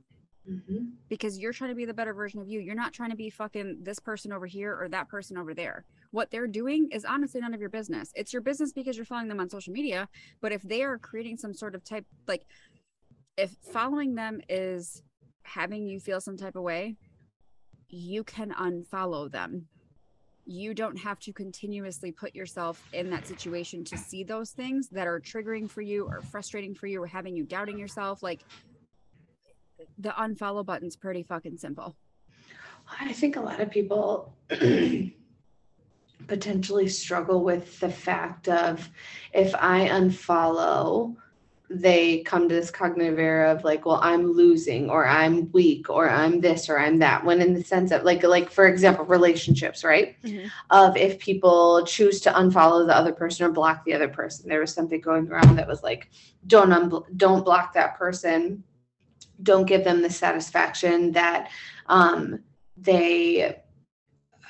Mhm. 0.47 0.93
Because 1.09 1.39
you're 1.39 1.53
trying 1.53 1.71
to 1.71 1.75
be 1.75 1.85
the 1.85 1.93
better 1.93 2.13
version 2.13 2.39
of 2.39 2.47
you. 2.47 2.59
You're 2.59 2.75
not 2.75 2.93
trying 2.93 3.09
to 3.09 3.15
be 3.15 3.31
fucking 3.31 3.83
this 3.83 3.97
person 3.97 4.31
over 4.31 4.45
here 4.45 4.79
or 4.79 4.87
that 4.89 5.09
person 5.09 5.37
over 5.37 5.55
there. 5.55 5.85
What 6.11 6.29
they're 6.29 6.47
doing 6.47 6.91
is 6.91 7.03
honestly 7.03 7.41
none 7.41 7.55
of 7.55 7.59
your 7.59 7.69
business. 7.69 8.13
It's 8.15 8.31
your 8.31 8.43
business 8.43 8.71
because 8.71 8.95
you're 8.95 9.05
following 9.05 9.27
them 9.27 9.39
on 9.39 9.49
social 9.49 9.73
media. 9.73 10.07
But 10.39 10.51
if 10.51 10.61
they 10.61 10.83
are 10.83 10.99
creating 10.99 11.37
some 11.37 11.55
sort 11.55 11.73
of 11.73 11.83
type, 11.83 12.05
like, 12.27 12.45
if 13.37 13.51
following 13.63 14.13
them 14.13 14.39
is 14.47 15.01
having 15.45 15.87
you 15.87 15.99
feel 15.99 16.19
some 16.19 16.37
type 16.37 16.55
of 16.55 16.63
way, 16.63 16.97
you 17.89 18.23
can 18.23 18.51
unfollow 18.51 19.31
them. 19.31 19.67
You 20.45 20.73
don't 20.73 20.97
have 20.97 21.19
to 21.21 21.33
continuously 21.33 22.11
put 22.11 22.35
yourself 22.35 22.83
in 22.93 23.09
that 23.09 23.25
situation 23.25 23.83
to 23.85 23.97
see 23.97 24.23
those 24.23 24.51
things 24.51 24.89
that 24.89 25.07
are 25.07 25.19
triggering 25.19 25.69
for 25.69 25.81
you 25.81 26.05
or 26.05 26.21
frustrating 26.21 26.75
for 26.75 26.87
you 26.87 27.01
or 27.01 27.07
having 27.07 27.35
you 27.35 27.45
doubting 27.45 27.79
yourself. 27.79 28.21
Like 28.21 28.45
the 29.97 30.09
unfollow 30.09 30.65
button's 30.65 30.95
pretty 30.95 31.23
fucking 31.23 31.57
simple. 31.57 31.95
I 32.99 33.13
think 33.13 33.35
a 33.35 33.41
lot 33.41 33.59
of 33.59 33.71
people 33.71 34.35
potentially 36.27 36.87
struggle 36.87 37.43
with 37.43 37.79
the 37.79 37.89
fact 37.89 38.47
of 38.47 38.87
if 39.33 39.55
I 39.55 39.87
unfollow, 39.87 41.15
they 41.81 42.19
come 42.23 42.47
to 42.47 42.55
this 42.55 42.71
cognitive 42.71 43.19
error 43.19 43.45
of 43.47 43.63
like, 43.63 43.85
well, 43.85 43.99
I'm 44.01 44.31
losing 44.31 44.89
or 44.89 45.05
I'm 45.05 45.51
weak 45.51 45.89
or 45.89 46.09
I'm 46.09 46.39
this 46.39 46.69
or 46.69 46.79
I'm 46.79 46.99
that. 46.99 47.25
When 47.25 47.41
in 47.41 47.53
the 47.53 47.63
sense 47.63 47.91
of 47.91 48.03
like, 48.03 48.23
like 48.23 48.49
for 48.49 48.67
example, 48.67 49.05
relationships, 49.05 49.83
right? 49.83 50.15
Mhm. 50.23 50.49
Of 50.69 50.95
if 50.95 51.19
people 51.19 51.85
choose 51.85 52.21
to 52.21 52.31
unfollow 52.31 52.87
the 52.87 52.95
other 52.95 53.13
person 53.13 53.45
or 53.45 53.51
block 53.51 53.83
the 53.83 53.93
other 53.93 54.07
person, 54.07 54.47
there 54.49 54.61
was 54.61 54.73
something 54.73 55.01
going 55.01 55.27
around 55.29 55.57
that 55.57 55.67
was 55.67 55.83
like, 55.83 56.09
don't 56.47 56.69
unblo- 56.69 57.05
don't 57.17 57.43
block 57.43 57.73
that 57.73 57.97
person, 57.97 58.63
don't 59.43 59.65
give 59.65 59.83
them 59.83 60.01
the 60.01 60.09
satisfaction 60.09 61.11
that 61.11 61.49
um, 61.87 62.39
they 62.77 63.61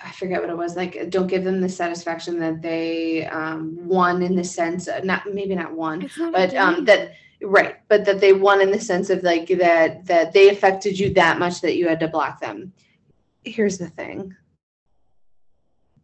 I 0.05 0.11
forget 0.11 0.39
what 0.39 0.51
it 0.51 0.57
was 0.57 0.75
like. 0.75 1.09
Don't 1.09 1.25
give 1.27 1.43
them 1.43 1.59
the 1.59 1.69
satisfaction 1.69 2.39
that 2.39 2.61
they 2.61 3.25
um, 3.25 3.75
won 3.87 4.21
in 4.21 4.35
the 4.35 4.43
sense, 4.43 4.87
not 5.03 5.23
maybe 5.33 5.55
not 5.55 5.73
won, 5.73 6.07
not 6.19 6.31
but 6.31 6.53
um, 6.53 6.85
that 6.85 7.13
right, 7.41 7.77
but 7.87 8.05
that 8.05 8.21
they 8.21 8.31
won 8.31 8.61
in 8.61 8.69
the 8.69 8.79
sense 8.79 9.09
of 9.09 9.23
like 9.23 9.47
that 9.47 10.05
that 10.05 10.31
they 10.31 10.49
affected 10.49 10.99
you 10.99 11.11
that 11.15 11.39
much 11.39 11.59
that 11.61 11.75
you 11.75 11.87
had 11.87 11.99
to 12.01 12.07
block 12.07 12.39
them. 12.39 12.71
Here's 13.43 13.79
the 13.79 13.89
thing. 13.89 14.35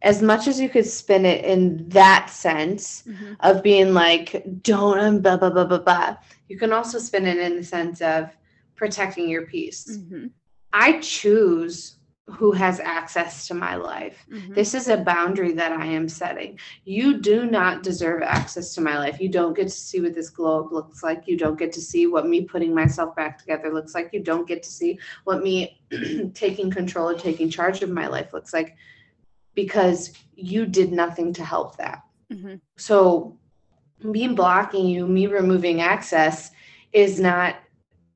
As 0.02 0.20
much 0.20 0.48
as 0.48 0.60
you 0.60 0.68
could 0.68 0.86
spin 0.86 1.24
it 1.24 1.44
in 1.44 1.88
that 1.90 2.28
sense 2.28 3.04
Mhm. 3.06 3.36
of 3.38 3.62
being 3.62 3.94
like, 3.94 4.44
don't 4.62 5.22
blah 5.22 5.36
blah 5.36 5.50
blah 5.50 5.64
blah 5.64 5.78
blah, 5.78 6.16
you 6.48 6.58
can 6.58 6.72
also 6.72 6.98
spin 6.98 7.24
it 7.24 7.38
in 7.38 7.56
the 7.56 7.62
sense 7.62 8.02
of 8.02 8.36
protecting 8.74 9.28
your 9.28 9.46
peace. 9.46 9.96
Mhm. 9.96 10.30
I 10.72 10.98
choose 10.98 11.98
who 12.32 12.52
has 12.52 12.80
access 12.80 13.46
to 13.46 13.54
my 13.54 13.74
life. 13.74 14.26
Mhm. 14.30 14.54
This 14.54 14.74
is 14.74 14.88
a 14.88 14.96
boundary 14.96 15.52
that 15.52 15.72
I 15.72 15.86
am 15.86 16.08
setting. 16.08 16.58
You 16.84 17.18
do 17.20 17.46
not 17.46 17.82
deserve 17.82 18.22
access 18.22 18.74
to 18.74 18.80
my 18.80 18.98
life. 18.98 19.20
You 19.20 19.28
don't 19.28 19.54
get 19.54 19.64
to 19.64 19.70
see 19.70 20.00
what 20.00 20.14
this 20.14 20.30
globe 20.30 20.72
looks 20.72 21.02
like. 21.02 21.28
You 21.28 21.36
don't 21.36 21.58
get 21.58 21.72
to 21.72 21.80
see 21.80 22.06
what 22.06 22.26
me 22.26 22.42
putting 22.42 22.74
myself 22.74 23.14
back 23.14 23.38
together 23.38 23.72
looks 23.72 23.94
like. 23.94 24.10
You 24.12 24.20
don't 24.20 24.48
get 24.48 24.62
to 24.62 24.70
see 24.70 24.98
what 25.24 25.42
me 25.42 25.80
taking 26.34 26.70
control 26.70 27.10
or 27.10 27.14
taking 27.14 27.50
charge 27.50 27.82
of 27.82 27.90
my 27.90 28.06
life 28.06 28.32
looks 28.32 28.52
like 28.52 28.76
because 29.54 30.12
you 30.34 30.66
did 30.66 30.92
nothing 30.92 31.32
to 31.34 31.44
help 31.44 31.76
that. 31.76 32.02
Mhm. 32.32 32.60
So, 32.76 33.38
me 34.02 34.28
blocking 34.28 34.86
you, 34.86 35.06
me 35.06 35.26
removing 35.26 35.80
access 35.80 36.50
is 36.92 37.20
not 37.20 37.56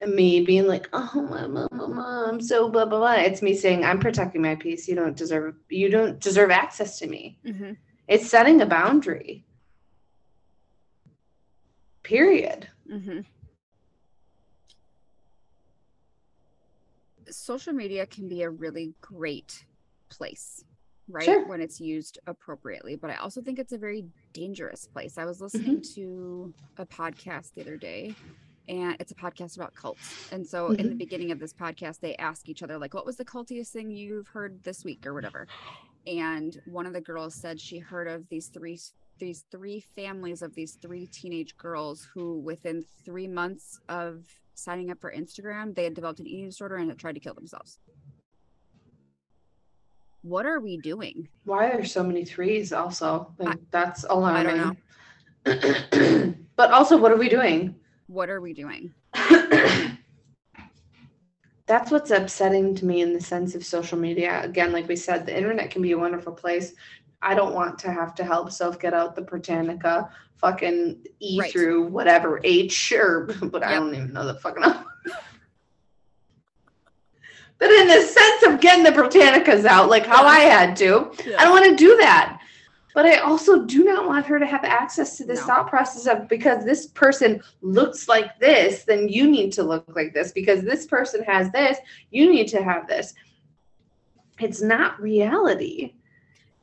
me 0.05 0.41
being 0.45 0.67
like, 0.67 0.89
oh, 0.93 1.27
my 1.31 1.47
mom, 1.47 1.69
my 1.73 1.87
mom, 1.87 2.41
so 2.41 2.69
blah 2.69 2.85
blah 2.85 2.99
blah. 2.99 3.15
It's 3.15 3.41
me 3.43 3.55
saying, 3.55 3.85
I'm 3.85 3.99
protecting 3.99 4.43
my 4.43 4.55
peace. 4.55 4.87
You 4.89 4.95
don't 4.95 5.17
deserve, 5.17 5.55
you 5.69 5.89
don't 5.89 6.21
deserve 6.21 6.51
access 6.51 6.99
to 6.99 7.07
me. 7.07 7.39
Mhm. 7.45 7.77
It's 8.09 8.29
setting 8.29 8.61
a 8.61 8.67
boundary. 8.67 9.45
Period. 12.03 12.69
Mhm. 12.89 13.25
Social 17.29 17.73
media 17.73 18.07
can 18.07 18.29
be 18.29 18.43
a 18.43 18.51
really 18.51 18.95
great 19.01 19.65
place, 20.11 20.63
right? 21.09 21.25
Sure. 21.25 21.45
When 21.49 21.61
it's 21.61 21.81
used 21.81 22.21
appropriately. 22.27 22.95
But 22.95 23.11
I 23.11 23.17
also 23.17 23.41
think 23.43 23.59
it's 23.59 23.73
a 23.73 23.79
very 23.79 24.05
dangerous 24.33 24.87
place. 24.87 25.19
I 25.19 25.25
was 25.25 25.41
listening 25.41 25.83
to 25.97 26.55
a 26.77 26.87
podcast 26.87 27.55
the 27.55 27.63
other 27.63 27.77
day, 27.77 28.15
and 28.69 28.97
it's 29.01 29.13
a 29.13 29.15
podcast 29.15 29.57
about 29.57 29.75
cults. 29.75 30.29
And 30.33 30.47
so 30.47 30.69
in 30.69 30.77
the 30.77 30.83
mm-hmm. 30.83 30.99
beginning 30.99 31.31
of 31.31 31.39
this 31.39 31.53
podcast, 31.53 32.01
they 32.01 32.17
ask 32.17 32.49
each 32.49 32.63
other, 32.63 32.79
like, 32.79 32.95
what 32.95 33.07
was 33.07 33.17
the 33.17 33.25
cultiest 33.25 33.73
thing 33.73 33.91
you've 33.91 34.29
heard 34.29 34.63
this 34.65 34.85
week 34.85 35.07
or 35.07 35.15
whatever? 35.15 35.47
And 36.07 36.61
one 36.67 36.87
of 36.87 36.93
the 36.93 37.01
girls 37.01 37.35
said 37.35 37.61
she 37.61 37.79
heard 37.79 38.09
of 38.09 38.29
these 38.29 38.49
three 38.49 38.79
these 39.19 39.45
three 39.51 39.81
families 39.81 40.43
of 40.43 40.55
these 40.55 40.73
three 40.75 41.07
teenage 41.07 41.57
girls 41.57 42.07
who 42.13 42.39
within 42.41 42.85
three 43.03 43.27
months 43.27 43.81
of 43.89 44.27
signing 44.55 44.91
up 44.91 45.01
for 45.01 45.11
Instagram, 45.11 45.75
they 45.75 45.85
had 45.85 45.95
developed 45.95 46.21
an 46.21 46.27
eating 46.27 46.47
disorder 46.47 46.77
and 46.77 46.91
had 46.91 46.99
tried 46.99 47.15
to 47.15 47.21
kill 47.21 47.33
themselves. 47.33 47.79
What 50.21 50.45
are 50.45 50.61
we 50.61 50.77
doing? 50.77 51.29
Why 51.45 51.69
are 51.69 51.77
there 51.77 51.85
so 51.85 52.03
many 52.03 52.25
threes? 52.25 52.73
Also, 52.75 53.33
like, 53.39 53.57
I- 53.57 53.61
that's 53.71 54.05
I 54.05 54.13
alarming. 54.13 54.57
don't 54.57 54.77
know. 55.47 56.35
but 56.57 56.73
also, 56.73 56.99
what 56.99 57.13
are 57.13 57.17
we 57.17 57.29
doing? 57.29 57.75
What 58.07 58.31
are 58.31 58.41
we 58.41 58.53
doing? 58.55 58.95
That's 61.67 61.91
what's 61.91 62.13
upsetting 62.13 62.77
to 62.77 62.85
me 62.87 63.01
in 63.01 63.13
the 63.13 63.21
sense 63.21 63.57
of 63.57 63.65
social 63.65 63.99
media. 63.99 64.41
Again, 64.45 64.71
like 64.73 64.87
we 64.87 64.95
said, 64.95 65.27
the 65.27 65.37
internet 65.37 65.71
can 65.71 65.83
be 65.83 65.91
a 65.93 65.99
wonderful 65.99 66.33
place. 66.33 66.73
I 67.23 67.35
don't 67.35 67.55
want 67.55 67.79
to 67.81 67.91
have 67.91 68.15
to 68.17 68.25
help 68.25 68.53
self 68.53 68.79
get 68.79 68.95
out 68.95 69.17
the 69.17 69.23
Britannica, 69.23 70.09
fucking 70.37 71.05
E 71.19 71.39
Right. 71.41 71.51
through 71.51 71.89
whatever 71.89 72.41
H 72.45 72.93
or, 72.93 73.27
but 73.43 73.65
I 73.65 73.75
don't 73.75 73.93
even 73.95 74.13
know 74.13 74.27
the 74.27 74.35
fucking. 74.35 74.63
but 77.59 77.71
in 77.71 77.89
the 77.89 78.03
sense 78.03 78.43
of 78.47 78.61
getting 78.61 78.85
the 78.85 78.91
Britannicas 78.91 79.65
out, 79.65 79.91
like 79.91 80.07
how 80.07 80.25
I 80.25 80.41
had 80.41 80.77
to, 80.77 81.11
I 81.37 81.43
don't 81.45 81.53
want 81.53 81.65
to 81.71 81.75
do 81.75 81.97
that. 81.97 82.36
But 82.97 83.05
I 83.05 83.19
also 83.19 83.67
do 83.67 83.85
not 83.85 84.07
want 84.07 84.25
her 84.25 84.39
to 84.39 84.47
have 84.47 84.65
access 84.65 85.19
to 85.19 85.27
this 85.27 85.41
No. 85.41 85.47
thought 85.49 85.69
process 85.69 86.07
of 86.07 86.29
because 86.29 86.65
this 86.65 86.87
person 86.87 87.43
looks 87.61 88.09
like 88.09 88.41
this, 88.41 88.85
then 88.85 89.07
you 89.07 89.31
need 89.31 89.53
to 89.53 89.63
look 89.63 89.85
like 89.95 90.15
this. 90.15 90.33
Because 90.33 90.63
this 90.63 90.87
person 90.87 91.23
has 91.25 91.53
this, 91.53 91.77
you 92.11 92.33
need 92.33 92.49
to 92.49 92.63
have 92.63 92.89
this. 92.89 93.13
It's 94.41 94.63
not 94.63 94.99
reality. 94.99 95.93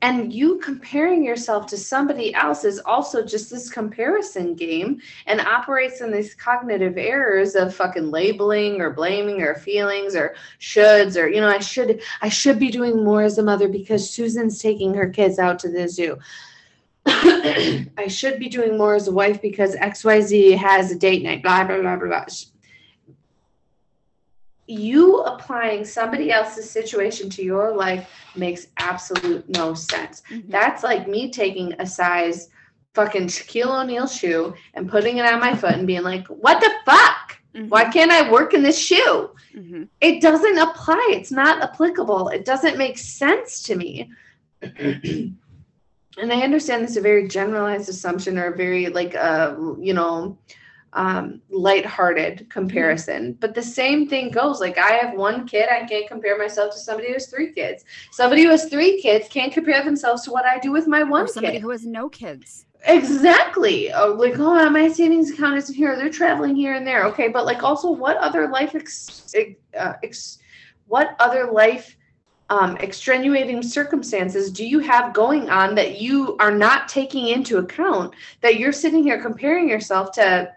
And 0.04 0.34
you 0.34 0.58
comparing 0.58 1.24
yourself 1.24 1.66
to 1.68 1.78
somebody 1.78 2.34
else 2.34 2.66
is 2.66 2.78
also 2.80 3.26
just 3.26 3.50
this 3.50 3.70
comparison 3.70 4.54
game 4.54 5.00
and 5.28 5.40
operates 5.40 6.02
in 6.02 6.12
these 6.12 6.36
cognitive 6.36 6.98
errors 6.98 7.56
of 7.56 7.74
fucking 7.74 8.12
labeling 8.12 8.82
or 8.82 8.90
blaming 8.90 9.42
or 9.42 9.56
feelings 9.56 10.14
or 10.14 10.36
shoulds 10.60 11.16
or 11.16 11.30
you 11.30 11.40
know 11.40 11.48
I 11.48 11.60
should 11.60 12.02
I 12.22 12.28
should 12.28 12.60
be 12.60 12.70
doing 12.70 13.02
more 13.06 13.22
as 13.22 13.38
a 13.38 13.44
mother 13.44 13.70
because 13.70 14.10
Susan's 14.10 14.62
taking 14.62 14.94
her 14.94 15.08
kids 15.08 15.40
out 15.40 15.58
to 15.60 15.70
the 15.70 15.88
zoo. 15.88 16.18
I 17.06 18.08
should 18.10 18.40
be 18.40 18.50
doing 18.50 18.78
more 18.78 18.96
as 18.96 19.08
a 19.08 19.12
wife 19.14 19.42
because 19.42 19.74
XYZ 19.78 20.58
has 20.58 20.92
a 20.92 20.96
date 20.96 21.24
night, 21.24 21.44
blah, 21.44 21.64
blah, 21.64 21.80
blah, 21.80 21.96
blah, 21.96 22.08
blah. 22.08 22.26
You 24.74 25.22
applying 25.24 25.86
somebody 25.86 26.32
else's 26.32 26.70
situation 26.70 27.30
to 27.32 27.44
your 27.44 27.76
life 27.76 28.10
makes 28.36 28.68
absolute 28.78 29.48
no 29.50 29.74
sense. 29.74 30.24
Mhm. 30.32 30.50
That's 30.50 30.84
like 30.84 31.08
me 31.08 31.32
taking 31.32 31.74
a 31.80 31.86
size 31.86 32.50
fucking 32.94 33.28
Shaquille 33.28 33.82
O'Neal 33.82 34.08
shoe 34.08 34.54
and 34.76 34.90
putting 34.90 35.18
it 35.18 35.26
on 35.26 35.40
my 35.40 35.56
foot 35.56 35.74
and 35.74 35.88
being 35.88 36.04
like, 36.04 36.28
what 36.28 36.60
the 36.62 36.72
fuck? 36.86 37.40
Mhm. 37.56 37.70
Why 37.70 37.86
can't 37.86 38.12
I 38.12 38.30
work 38.32 38.54
in 38.54 38.64
this 38.64 38.78
shoe? 38.78 39.30
Mhm. 39.56 39.88
it 40.02 40.20
doesn't 40.20 40.58
apply 40.58 41.10
it's 41.12 41.32
not 41.32 41.62
applicable 41.62 42.30
it 42.30 42.44
doesn't 42.44 42.76
make 42.76 42.98
sense 42.98 43.62
to 43.62 43.76
me 43.76 44.10
and 44.62 45.38
i 46.32 46.42
understand 46.42 46.84
this 46.84 46.92
is 46.92 46.98
a 46.98 47.02
very 47.02 47.28
generalized 47.28 47.88
assumption 47.90 48.38
or 48.40 48.48
a 48.48 48.58
very 48.58 48.88
like 48.88 49.14
uh 49.16 49.56
you 49.80 49.94
know 49.94 50.38
um 50.94 51.42
lighthearted 51.50 52.48
comparison 52.50 53.34
but 53.40 53.54
the 53.54 53.62
same 53.62 54.08
thing 54.08 54.30
goes 54.30 54.60
like 54.60 54.78
i 54.78 54.92
have 54.92 55.16
one 55.16 55.48
kid 55.48 55.68
i 55.72 55.84
can't 55.86 56.08
compare 56.08 56.38
myself 56.38 56.72
to 56.74 56.80
somebody 56.80 57.08
who 57.08 57.14
has 57.14 57.28
three 57.28 57.52
kids 57.52 57.84
somebody 58.12 58.44
who 58.44 58.50
has 58.50 58.66
three 58.66 59.02
kids 59.02 59.28
can't 59.28 59.54
compare 59.54 59.84
themselves 59.84 60.24
to 60.24 60.32
what 60.32 60.46
i 60.46 60.60
do 60.60 60.72
with 60.72 60.88
my 60.88 61.02
Or 61.02 61.08
one 61.08 61.28
somebody 61.28 61.56
kid 61.56 61.62
who 61.62 61.72
has 61.72 61.86
no 61.86 62.10
kids. 62.10 62.66
Exactly. 62.86 63.94
Oh, 63.94 64.14
like, 64.14 64.38
oh, 64.38 64.70
my 64.70 64.90
savings 64.90 65.32
account 65.32 65.58
isn't 65.58 65.76
here. 65.76 65.96
They're 65.96 66.10
traveling 66.10 66.56
here 66.56 66.74
and 66.74 66.86
there. 66.86 67.06
Okay, 67.06 67.30
but 67.30 67.46
like, 67.46 67.64
also, 67.64 67.90
what 67.90 68.18
other 68.18 68.48
life, 68.48 68.76
ex, 68.76 69.34
uh, 69.80 69.94
ex 70.04 70.40
what 70.88 71.16
other 71.20 71.50
life 71.52 71.96
um, 72.50 72.76
extenuating 72.78 73.64
circumstances 73.64 74.52
do 74.52 74.66
you 74.66 74.80
have 74.80 75.14
going 75.14 75.50
on 75.50 75.76
that 75.76 76.02
you 76.02 76.36
are 76.40 76.52
not 76.52 76.90
taking 76.90 77.28
into 77.28 77.58
account? 77.60 78.14
That 78.42 78.60
you're 78.60 78.74
sitting 78.74 79.04
here 79.04 79.22
comparing 79.22 79.70
yourself 79.70 80.12
to, 80.14 80.52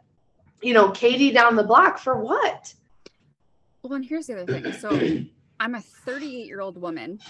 you 0.63 0.75
know, 0.75 0.91
Katie 0.91 1.31
down 1.33 1.57
the 1.57 1.63
block 1.63 1.99
for 1.99 2.19
what? 2.19 2.75
Well, 3.83 3.95
and 3.95 4.05
here's 4.05 4.27
the 4.27 4.41
other 4.41 4.61
thing. 4.61 4.73
So 4.73 4.91
I'm 5.61 5.75
a 5.75 5.81
38 5.81 6.47
year 6.47 6.61
old 6.61 6.81
woman 6.81 7.21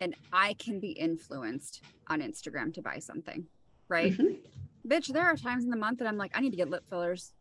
and 0.00 0.14
I 0.32 0.54
can 0.54 0.80
be 0.80 0.92
influenced 0.92 1.82
on 2.08 2.20
Instagram 2.20 2.72
to 2.74 2.82
buy 2.82 2.98
something, 2.98 3.46
right? 3.88 4.12
Mhm. 4.12 4.38
Bitch, 4.86 5.12
there 5.12 5.24
are 5.24 5.36
times 5.36 5.64
in 5.64 5.70
the 5.70 5.76
month 5.76 5.98
that 5.98 6.08
I'm 6.08 6.18
like, 6.18 6.32
I 6.34 6.40
need 6.40 6.50
to 6.50 6.56
get 6.56 6.68
lip 6.68 6.84
fillers. 6.88 7.32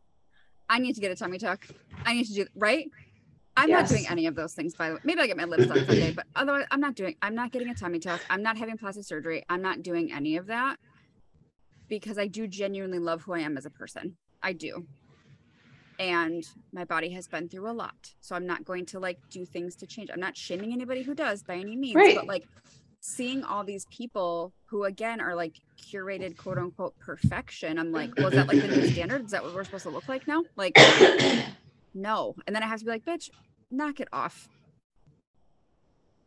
I 0.70 0.80
need 0.80 0.96
to 0.96 1.02
get 1.02 1.12
a 1.12 1.16
tummy 1.16 1.38
tuck. 1.38 1.68
I 2.06 2.14
need 2.14 2.26
to 2.28 2.34
do, 2.34 2.48
right? 2.56 2.90
I'm 3.56 3.70
not 3.70 3.88
doing 3.90 4.08
any 4.10 4.26
of 4.26 4.34
those 4.36 4.54
things, 4.54 4.74
by 4.74 4.90
the 4.90 4.96
way. 4.96 5.02
Maybe 5.04 5.22
I'll 5.22 5.28
get 5.28 5.38
my 5.38 5.44
lips 5.44 5.68
done 5.68 5.86
someday, 5.86 6.12
but 6.14 6.26
otherwise, 6.36 6.66
I'm 6.72 6.80
not 6.80 6.96
doing, 6.96 7.16
I'm 7.22 7.36
not 7.36 7.52
getting 7.52 7.70
a 7.70 7.76
tummy 7.76 8.00
tuck. 8.00 8.22
I'm 8.30 8.42
not 8.42 8.58
having 8.58 8.78
plastic 8.78 9.04
surgery. 9.04 9.44
I'm 9.50 9.62
not 9.62 9.84
doing 9.84 10.12
any 10.12 10.38
of 10.38 10.48
that 10.48 10.78
because 11.88 12.18
I 12.18 12.28
do 12.28 12.48
genuinely 12.48 12.98
love 12.98 13.22
who 13.22 13.34
I 13.34 13.40
am 13.40 13.58
as 13.58 13.66
a 13.66 13.70
person. 13.70 14.16
I 14.42 14.54
do. 14.54 14.88
And 16.00 16.44
my 16.72 16.86
body 16.86 17.10
has 17.12 17.28
been 17.28 17.48
through 17.50 17.70
a 17.70 17.74
lot. 17.74 18.14
So 18.20 18.36
I'm 18.36 18.46
not 18.46 18.66
going 18.66 18.86
to 18.88 19.00
like 19.00 19.20
do 19.30 19.46
things 19.46 19.76
to 19.78 19.88
change. 19.88 20.10
I'm 20.12 20.20
not 20.20 20.36
shaming 20.36 20.74
anybody 20.74 21.04
who 21.04 21.14
does 21.14 21.44
by 21.44 21.56
any 21.56 21.76
means, 21.76 21.96
Right. 21.96 22.16
but 22.16 22.26
like 22.28 22.46
seeing 23.00 23.44
all 23.44 23.64
these 23.64 23.86
people 23.92 24.54
who 24.66 24.86
again 24.86 25.20
are 25.22 25.36
like 25.36 25.56
curated 25.78 26.38
quote 26.38 26.58
unquote 26.58 26.98
perfection. 27.00 27.78
I'm 27.78 27.92
like, 27.92 28.12
well, 28.18 28.28
is 28.28 28.34
that 28.34 28.48
like 28.48 28.62
the 28.62 28.68
new 28.68 28.88
standard? 28.92 29.26
Is 29.26 29.32
that 29.32 29.44
what 29.44 29.54
we're 29.54 29.64
supposed 29.66 29.84
to 29.84 29.90
look 29.90 30.08
like 30.08 30.28
now? 30.28 30.44
Like, 30.56 30.78
no. 31.94 32.36
And 32.48 32.56
then 32.56 32.64
I 32.64 32.68
have 32.68 32.80
to 32.80 32.86
be 32.86 32.92
like, 32.92 33.06
bitch, 33.06 33.30
knock 33.70 34.00
it 34.00 34.08
off. 34.12 34.48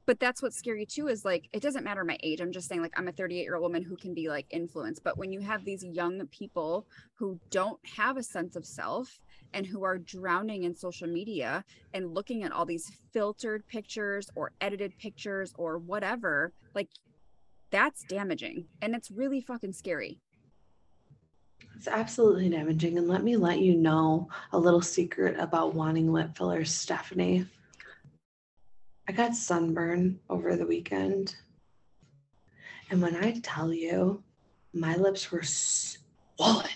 But 0.06 0.20
that's 0.20 0.40
what's 0.40 0.56
scary 0.56 0.86
too 0.86 1.08
is 1.08 1.24
like, 1.24 1.48
it 1.52 1.60
doesn't 1.60 1.82
matter 1.82 2.04
my 2.04 2.16
age. 2.22 2.40
I'm 2.40 2.52
just 2.52 2.68
saying, 2.68 2.80
like, 2.80 2.92
I'm 2.96 3.08
a 3.08 3.12
38 3.12 3.42
year 3.42 3.56
old 3.56 3.62
woman 3.62 3.82
who 3.82 3.96
can 3.96 4.14
be 4.14 4.28
like 4.28 4.46
influenced. 4.50 5.02
But 5.02 5.18
when 5.18 5.32
you 5.32 5.40
have 5.40 5.64
these 5.64 5.82
young 5.84 6.24
people 6.28 6.86
who 7.14 7.40
don't 7.50 7.80
have 7.96 8.16
a 8.16 8.22
sense 8.22 8.54
of 8.54 8.64
self 8.64 9.18
and 9.56 9.66
who 9.66 9.82
are 9.82 9.96
drowning 9.96 10.64
in 10.64 10.74
social 10.74 11.08
media 11.08 11.64
and 11.94 12.14
looking 12.14 12.44
at 12.44 12.52
all 12.52 12.66
these 12.66 12.92
filtered 13.12 13.66
pictures 13.66 14.28
or 14.34 14.52
edited 14.60 14.96
pictures 14.98 15.54
or 15.56 15.78
whatever, 15.78 16.52
like, 16.74 16.90
That's 17.70 18.04
damaging 18.04 18.66
and 18.82 18.94
it's 18.94 19.10
really 19.10 19.40
fucking 19.40 19.72
scary. 19.72 20.20
It's 21.74 21.88
absolutely 21.88 22.48
damaging. 22.50 22.98
And 22.98 23.08
let 23.08 23.24
me 23.24 23.36
let 23.36 23.60
you 23.60 23.74
know 23.74 24.28
a 24.52 24.58
little 24.58 24.82
secret 24.82 25.36
about 25.38 25.74
wanting 25.74 26.12
lip 26.12 26.36
fillers, 26.36 26.70
Stephanie. 26.70 27.46
I 29.08 29.12
got 29.12 29.34
sunburn 29.34 30.20
over 30.28 30.54
the 30.54 30.66
weekend. 30.66 31.34
And 32.90 33.00
when 33.00 33.16
I 33.16 33.40
tell 33.42 33.72
you, 33.72 34.22
my 34.74 34.96
lips 34.96 35.32
were 35.32 35.42
swollen. 35.42 36.75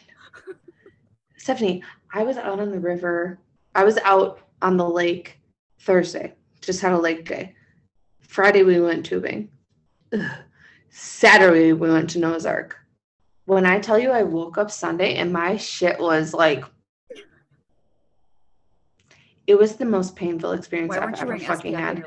Stephanie, 1.41 1.83
I 2.13 2.23
was 2.23 2.37
out 2.37 2.61
on 2.61 2.71
the 2.71 2.79
river. 2.79 3.39
I 3.75 3.85
was 3.85 3.97
out 3.99 4.41
on 4.61 4.77
the 4.77 4.89
lake 4.89 5.41
Thursday, 5.81 6.35
just 6.61 6.83
had 6.83 6.93
a 6.93 6.99
lake 6.99 7.27
day. 7.27 7.55
Friday, 8.21 8.63
we 8.63 8.79
went 8.79 9.07
tubing. 9.07 9.49
Ugh. 10.13 10.31
Saturday, 10.91 11.73
we 11.73 11.91
went 11.91 12.11
to 12.11 12.19
Noah's 12.19 12.45
Ark 12.45 12.77
when 13.51 13.67
I 13.67 13.81
tell 13.81 13.99
you 13.99 14.13
I 14.13 14.23
woke 14.23 14.59
up 14.59 14.71
Sunday 14.71 15.17
and 15.17 15.33
my 15.33 15.57
shit 15.57 15.99
was 15.99 16.33
like 16.33 16.65
it 19.50 19.59
was 19.59 19.75
the 19.75 19.85
most 19.85 20.14
painful 20.14 20.52
experience 20.52 20.95
I've 20.95 21.12
ever 21.21 21.37
fucking 21.37 21.75
had. 21.75 22.04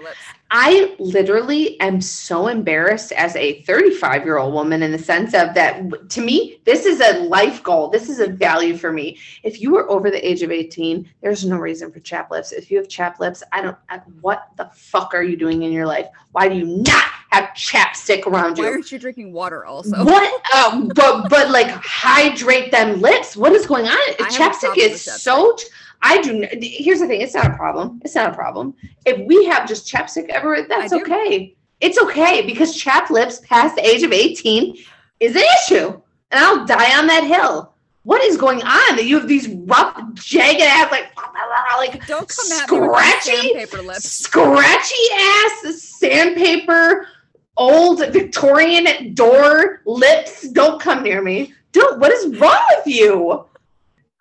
I 0.50 0.96
literally 0.98 1.78
am 1.82 2.00
so 2.00 2.48
embarrassed 2.48 3.12
as 3.12 3.36
a 3.36 3.62
35 3.64 4.24
year 4.24 4.38
old 4.38 4.54
woman 4.54 4.82
in 4.82 4.92
the 4.92 5.00
sense 5.00 5.34
of 5.34 5.54
that 5.56 6.10
to 6.12 6.22
me, 6.22 6.62
this 6.64 6.86
is 6.86 7.02
a 7.02 7.20
life 7.24 7.62
goal. 7.62 7.90
This 7.90 8.08
is 8.08 8.20
a 8.20 8.28
value 8.28 8.78
for 8.78 8.94
me. 8.94 9.18
If 9.44 9.60
you 9.60 9.76
are 9.76 9.90
over 9.90 10.10
the 10.10 10.26
age 10.26 10.42
of 10.42 10.52
18, 10.52 11.10
there's 11.22 11.44
no 11.44 11.58
reason 11.58 11.92
for 11.92 12.00
chap 12.00 12.32
lips. 12.32 12.54
If 12.54 12.72
you 12.72 12.78
have 12.78 12.88
chap 12.88 13.20
lips, 13.20 13.44
I 13.52 13.62
don't, 13.62 13.78
what 14.22 14.48
the 14.56 14.70
fuck 14.74 15.14
are 15.14 15.24
you 15.24 15.36
doing 15.36 15.64
in 15.64 15.74
your 15.74 15.86
life? 15.86 16.08
Why 16.32 16.48
do 16.48 16.56
you 16.56 16.66
not 16.66 17.04
have 17.32 17.50
chapstick 17.56 18.26
around 18.26 18.58
you? 18.58 18.64
Why 18.64 18.70
aren't 18.70 18.92
you 18.92 19.00
drinking 19.00 19.34
water 19.34 19.66
also? 19.66 20.06
What? 20.06 20.56
Um, 20.56 20.88
but, 20.96 21.30
but 21.30 21.50
like 21.50 21.68
hydrate 21.68 22.72
them 22.72 23.02
lips. 23.02 23.36
What 23.36 23.52
is 23.52 23.66
going 23.66 23.88
on? 23.88 24.14
Chapstick 24.30 24.78
is 24.78 25.04
chapstick. 25.04 25.64
I 26.04 26.22
do. 26.22 26.46
Here's 26.62 27.00
the 27.00 27.08
thing. 27.08 27.22
It's 27.22 27.34
not 27.34 27.48
a 27.48 27.56
problem. 27.56 28.02
It's 28.04 28.14
not 28.14 28.32
a 28.32 28.36
problem. 28.36 28.76
If 29.06 29.26
we 29.26 29.46
have 29.46 29.68
just 29.68 29.88
chapstick 29.92 30.28
everywhere, 30.30 30.68
that's 30.68 30.92
okay. 30.92 31.56
It's 31.80 31.98
okay 31.98 32.46
because 32.46 32.76
chapped 32.76 33.10
lips 33.10 33.42
past 33.46 33.76
the 33.76 33.88
age 33.88 34.04
of 34.04 34.12
18 34.12 34.78
is 35.22 35.36
an 35.36 35.44
issue, 35.62 35.88
and 36.32 36.44
I'll 36.44 36.66
die 36.66 36.98
on 36.98 37.08
that 37.08 37.24
hill. 37.24 37.74
What 38.04 38.22
is 38.22 38.36
going 38.36 38.62
on? 38.62 38.96
That 38.98 39.06
you 39.06 39.18
have 39.18 39.30
these 39.30 39.48
rough, 39.48 40.14
jagged 40.16 40.62
ass, 40.62 40.92
like, 40.92 41.16
like 41.78 42.06
don't 42.06 42.28
come 42.28 42.52
at 42.52 42.68
scratchy, 42.68 43.54
me 43.54 43.66
lips. 43.82 44.10
scratchy 44.10 44.96
ass 45.14 45.82
sandpaper, 45.82 47.08
old 47.56 48.00
Victorian 48.12 49.14
door 49.14 49.82
lips. 49.86 50.50
Don't 50.50 50.82
come 50.82 51.02
near 51.04 51.22
me. 51.22 51.54
Don't. 51.72 52.00
What 52.00 52.12
is 52.12 52.38
wrong 52.38 52.62
with 52.76 52.88
you? 52.88 53.46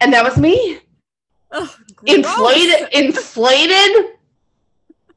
And 0.00 0.12
that 0.12 0.24
was 0.24 0.36
me. 0.36 0.78
Oh, 1.52 1.74
inflated, 2.06 2.88
inflated. 2.92 4.16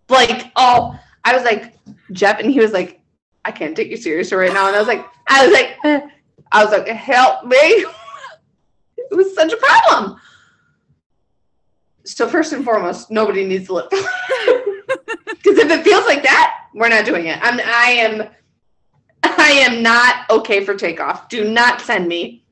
Like, 0.09 0.51
oh, 0.55 0.99
I 1.23 1.33
was 1.33 1.43
like, 1.43 1.73
Jeff, 2.11 2.39
and 2.39 2.51
he 2.51 2.59
was 2.59 2.71
like, 2.71 3.01
I 3.43 3.51
can't 3.51 3.75
take 3.75 3.89
you 3.89 3.97
seriously 3.97 4.37
right 4.37 4.53
now. 4.53 4.67
And 4.67 4.75
I 4.75 4.79
was 4.79 4.87
like, 4.87 5.05
I 5.27 5.45
was 5.45 5.53
like, 5.53 5.77
eh. 5.83 6.07
I 6.51 6.63
was 6.63 6.71
like, 6.71 6.87
help 6.87 7.45
me. 7.45 7.57
it 8.97 9.15
was 9.15 9.33
such 9.33 9.51
a 9.51 9.57
problem. 9.57 10.19
So 12.03 12.27
first 12.27 12.53
and 12.53 12.63
foremost, 12.63 13.09
nobody 13.09 13.45
needs 13.45 13.67
to 13.67 13.73
lip. 13.73 13.91
Because 15.45 15.59
if 15.59 15.69
it 15.69 15.83
feels 15.83 16.05
like 16.05 16.23
that, 16.23 16.65
we're 16.73 16.89
not 16.89 17.05
doing 17.05 17.27
it. 17.27 17.37
I'm 17.41 17.59
I 17.63 17.91
am 17.91 18.29
I 19.23 19.51
am 19.51 19.83
not 19.83 20.29
okay 20.31 20.65
for 20.65 20.75
takeoff. 20.75 21.29
Do 21.29 21.49
not 21.49 21.81
send 21.81 22.07
me. 22.07 22.45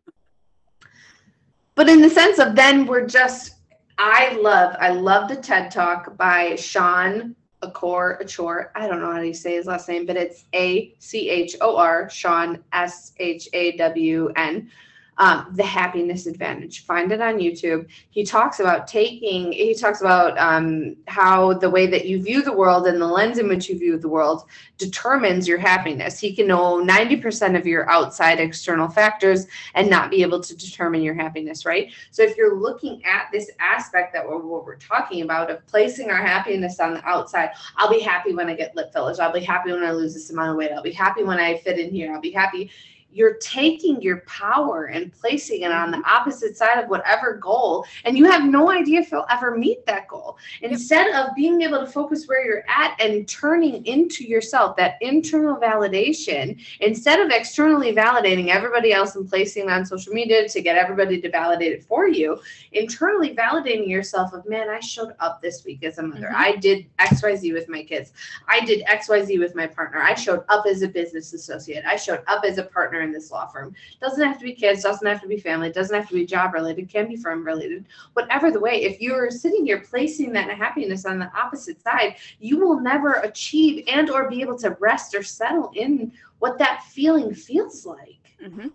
But 1.75 1.89
in 1.89 2.01
the 2.01 2.09
sense 2.09 2.37
of 2.37 2.55
then 2.55 2.85
we're 2.85 3.07
just 3.07 3.55
I 4.05 4.33
love, 4.33 4.75
I 4.81 4.89
love 4.89 5.29
the 5.29 5.37
TED 5.37 5.71
Talk 5.71 6.17
by 6.17 6.57
Shawn 6.57 7.37
Achor, 7.63 8.19
Achor. 8.21 8.69
I 8.75 8.85
don't 8.85 8.99
know 8.99 9.13
how 9.13 9.21
to 9.21 9.33
say 9.33 9.55
his 9.55 9.65
last 9.65 9.87
name, 9.87 10.05
but 10.05 10.17
it's 10.17 10.43
A 10.53 10.93
C 10.99 11.29
H 11.29 11.55
O 11.61 11.77
R, 11.77 12.09
Shawn 12.09 12.61
S 12.73 13.13
H 13.17 13.47
A 13.53 13.77
W 13.77 14.29
N 14.35 14.69
um, 15.17 15.47
the 15.53 15.63
happiness 15.63 16.25
advantage. 16.25 16.85
Find 16.85 17.11
it 17.11 17.21
on 17.21 17.37
youtube. 17.37 17.87
He 18.09 18.23
talks 18.23 18.59
about 18.59 18.87
taking 18.87 19.51
he 19.51 19.75
talks 19.75 20.01
about 20.01 20.37
um, 20.37 20.95
how 21.07 21.53
the 21.53 21.69
way 21.69 21.87
that 21.87 22.05
you 22.05 22.21
view 22.21 22.41
the 22.41 22.53
world 22.53 22.87
and 22.87 23.01
the 23.01 23.07
lens 23.07 23.37
in 23.37 23.47
which 23.47 23.69
you 23.69 23.77
view 23.77 23.97
the 23.97 24.09
world 24.09 24.43
determines 24.77 25.47
your 25.47 25.57
happiness. 25.57 26.19
He 26.19 26.35
can 26.35 26.47
know 26.47 26.83
90% 26.83 27.57
of 27.57 27.65
your 27.65 27.89
outside 27.89 28.39
external 28.39 28.87
factors 28.87 29.45
and 29.75 29.89
not 29.89 30.09
be 30.09 30.21
able 30.21 30.41
to 30.41 30.55
determine 30.55 31.01
your 31.01 31.15
happiness 31.15 31.65
right? 31.65 31.91
So 32.11 32.23
if 32.23 32.35
you're 32.35 32.59
looking 32.59 33.03
at 33.05 33.27
this 33.31 33.49
aspect 33.59 34.13
that 34.13 34.27
we're, 34.27 34.37
what 34.37 34.65
we're 34.65 34.77
talking 34.77 35.21
about 35.21 35.51
of 35.51 35.65
placing 35.67 36.09
our 36.09 36.17
happiness 36.17 36.79
on 36.79 36.93
the 36.93 37.05
outside 37.07 37.49
i'll 37.77 37.89
be 37.89 37.99
happy 37.99 38.33
when 38.33 38.49
i 38.49 38.55
get 38.55 38.75
lip 38.75 38.91
fillers. 38.91 39.19
I'll 39.19 39.31
be 39.31 39.39
happy 39.39 39.71
when 39.71 39.83
i 39.83 39.91
lose 39.91 40.13
this 40.13 40.29
amount 40.29 40.51
of 40.51 40.57
weight. 40.57 40.71
I'll 40.71 40.83
be 40.83 40.91
happy 40.91 41.23
when 41.23 41.39
i 41.39 41.57
fit 41.57 41.79
in 41.79 41.91
here. 41.91 42.13
I'll 42.13 42.21
be 42.21 42.31
happy 42.31 42.71
you're 43.13 43.35
taking 43.35 44.01
your 44.01 44.21
power 44.21 44.85
and 44.85 45.11
placing 45.13 45.61
it 45.61 45.71
on 45.71 45.91
the 45.91 46.01
opposite 46.09 46.57
side 46.57 46.81
of 46.81 46.89
whatever 46.89 47.37
goal 47.37 47.85
and 48.05 48.17
you 48.17 48.25
have 48.25 48.45
no 48.45 48.71
idea 48.71 48.99
if 48.99 49.11
you'll 49.11 49.25
ever 49.29 49.57
meet 49.57 49.85
that 49.85 50.07
goal. 50.07 50.37
Instead 50.61 51.13
of 51.15 51.35
being 51.35 51.61
able 51.61 51.79
to 51.79 51.87
focus 51.87 52.27
where 52.27 52.45
you're 52.45 52.63
at 52.67 52.99
and 52.99 53.27
turning 53.27 53.85
into 53.85 54.23
yourself 54.23 54.75
that 54.77 54.95
internal 55.01 55.57
validation 55.57 56.59
instead 56.81 57.19
of 57.19 57.29
externally 57.29 57.93
validating 57.93 58.49
everybody 58.49 58.91
else 58.93 59.15
and 59.15 59.29
placing 59.29 59.69
on 59.69 59.85
social 59.85 60.13
media 60.13 60.47
to 60.47 60.61
get 60.61 60.77
everybody 60.77 61.19
to 61.21 61.29
validate 61.29 61.71
it 61.71 61.83
for 61.83 62.07
you 62.07 62.39
internally 62.71 63.35
validating 63.35 63.87
yourself 63.87 64.33
of 64.33 64.47
man 64.47 64.69
i 64.69 64.79
showed 64.79 65.13
up 65.19 65.41
this 65.41 65.63
week 65.65 65.83
as 65.83 65.97
a 65.97 66.03
mother. 66.03 66.27
Mm-hmm. 66.27 66.35
i 66.35 66.55
did 66.55 66.85
xyz 66.99 67.53
with 67.53 67.69
my 67.69 67.83
kids. 67.83 68.13
I 68.49 68.61
did 68.61 68.85
xyz 68.85 69.39
with 69.39 69.55
my 69.55 69.67
partner. 69.67 70.01
I 70.01 70.13
showed 70.13 70.43
up 70.49 70.65
as 70.65 70.81
a 70.81 70.87
business 70.87 71.33
associate. 71.33 71.83
I 71.85 71.95
showed 71.95 72.23
up 72.27 72.43
as 72.45 72.57
a 72.57 72.63
partner 72.63 73.01
in 73.03 73.11
this 73.11 73.31
law 73.31 73.45
firm. 73.45 73.75
Doesn't 74.01 74.25
have 74.25 74.39
to 74.39 74.43
be 74.43 74.53
kids, 74.53 74.83
doesn't 74.83 75.05
have 75.05 75.21
to 75.21 75.27
be 75.27 75.37
family, 75.37 75.71
doesn't 75.71 75.95
have 75.95 76.07
to 76.09 76.15
be 76.15 76.25
job 76.25 76.53
related, 76.53 76.89
can 76.89 77.07
be 77.07 77.15
firm 77.15 77.45
related. 77.45 77.85
Whatever 78.13 78.51
the 78.51 78.59
way, 78.59 78.83
if 78.83 79.01
you're 79.01 79.29
sitting 79.29 79.65
here 79.65 79.81
placing 79.81 80.33
that 80.33 80.49
happiness 80.49 81.05
on 81.05 81.19
the 81.19 81.31
opposite 81.37 81.81
side, 81.81 82.15
you 82.39 82.59
will 82.59 82.79
never 82.79 83.13
achieve 83.15 83.83
and 83.87 84.09
or 84.09 84.29
be 84.29 84.41
able 84.41 84.57
to 84.59 84.77
rest 84.79 85.13
or 85.15 85.23
settle 85.23 85.71
in 85.75 86.11
what 86.39 86.57
that 86.59 86.83
feeling 86.83 87.33
feels 87.33 87.85
like. 87.85 88.19
Mm-hmm 88.43 88.67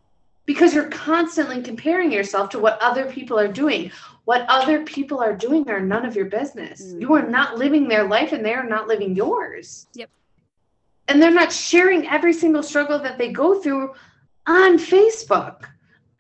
because 0.49 0.75
you're 0.75 0.89
constantly 0.89 1.61
comparing 1.61 2.11
yourself 2.11 2.49
to 2.49 2.59
what 2.59 2.81
other 2.81 3.05
people 3.05 3.39
are 3.39 3.53
doing. 3.53 3.93
What 4.25 4.47
other 4.49 4.83
people 4.83 5.21
are 5.21 5.37
doing 5.37 5.69
are 5.69 5.79
none 5.79 6.07
of 6.07 6.17
your 6.17 6.25
business. 6.25 6.83
Mm-hmm. 6.83 7.03
You 7.03 7.13
are 7.13 7.29
not 7.29 7.59
living 7.59 7.87
their 7.87 8.09
life 8.09 8.33
and 8.33 8.43
they 8.43 8.55
are 8.55 8.67
not 8.67 8.89
living 8.89 9.15
yours. 9.15 9.89
Yep. 9.93 10.09
And 11.09 11.21
they're 11.21 11.31
not 11.31 11.53
sharing 11.53 12.09
every 12.09 12.33
single 12.33 12.63
struggle 12.63 12.99
that 12.99 13.19
they 13.19 13.31
go 13.31 13.61
through 13.61 13.93
on 14.49 14.79
Facebook, 14.79 15.67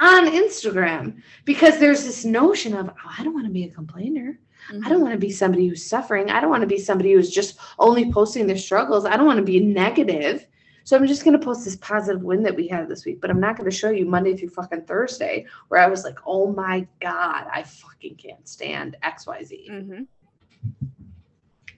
on 0.00 0.26
Instagram, 0.26 1.20
because 1.44 1.78
there's 1.78 2.04
this 2.04 2.24
notion 2.24 2.74
of, 2.74 2.90
oh, 2.90 3.14
I 3.18 3.24
don't 3.24 3.34
want 3.34 3.46
to 3.46 3.52
be 3.52 3.64
a 3.64 3.70
complainer. 3.70 4.38
Mm-hmm. 4.70 4.84
I 4.84 4.88
don't 4.90 5.00
want 5.00 5.14
to 5.14 5.18
be 5.18 5.32
somebody 5.32 5.66
who's 5.66 5.84
suffering. 5.84 6.30
I 6.30 6.40
don't 6.40 6.50
want 6.50 6.60
to 6.60 6.68
be 6.68 6.78
somebody 6.78 7.12
who's 7.12 7.30
just 7.30 7.58
only 7.78 8.12
posting 8.12 8.46
their 8.46 8.58
struggles. 8.58 9.06
I 9.06 9.16
don't 9.16 9.26
want 9.26 9.38
to 9.38 9.44
be 9.44 9.60
negative. 9.60 10.46
So 10.84 10.96
I'm 10.96 11.06
just 11.06 11.24
going 11.24 11.38
to 11.38 11.44
post 11.44 11.64
this 11.64 11.76
positive 11.76 12.22
win 12.22 12.42
that 12.44 12.56
we 12.56 12.68
had 12.68 12.88
this 12.88 13.04
week, 13.04 13.20
but 13.20 13.30
I'm 13.30 13.40
not 13.40 13.56
going 13.56 13.68
to 13.68 13.76
show 13.76 13.90
you 13.90 14.06
Monday 14.06 14.36
through 14.36 14.50
fucking 14.50 14.82
Thursday 14.82 15.46
where 15.68 15.80
I 15.80 15.86
was 15.86 16.04
like, 16.04 16.18
oh 16.26 16.52
my 16.52 16.86
God, 17.00 17.46
I 17.52 17.62
fucking 17.62 18.16
can't 18.16 18.48
stand 18.48 18.96
XYZ. 19.02 19.70
Mm-hmm. 19.70 20.02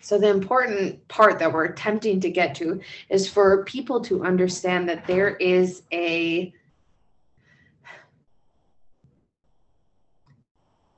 So, 0.00 0.18
the 0.18 0.28
important 0.28 1.06
part 1.08 1.38
that 1.38 1.52
we're 1.52 1.66
attempting 1.66 2.20
to 2.20 2.30
get 2.30 2.54
to 2.56 2.80
is 3.08 3.28
for 3.28 3.64
people 3.64 4.00
to 4.02 4.24
understand 4.24 4.88
that 4.88 5.06
there 5.06 5.36
is 5.36 5.82
a 5.92 6.52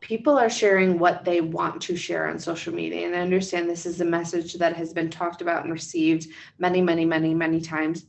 people 0.01 0.37
are 0.37 0.51
sharing 0.51 0.99
what 0.99 1.25
they 1.25 1.41
want 1.41 1.81
to 1.81 1.97
share 1.97 2.29
on 2.29 2.39
social 2.39 2.75
media. 2.75 3.07
And 3.07 3.17
I 3.17 3.21
understand 3.21 3.71
this 3.71 3.87
is 3.87 4.01
a 4.01 4.05
message 4.05 4.55
that 4.55 4.77
has 4.77 4.93
been 4.93 5.09
talked 5.09 5.41
about 5.41 5.63
and 5.63 5.73
received 5.73 6.27
many, 6.59 6.83
many, 6.83 7.05
many, 7.05 7.35
many 7.35 7.61
times. 7.61 8.07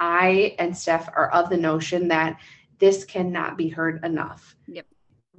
I 0.00 0.56
and 0.58 0.76
Steph 0.76 1.08
are 1.14 1.30
of 1.30 1.50
the 1.50 1.56
notion 1.56 2.08
that 2.08 2.40
this 2.80 3.04
cannot 3.04 3.56
be 3.56 3.68
heard 3.68 4.04
enough. 4.04 4.56
Yep. 4.66 4.86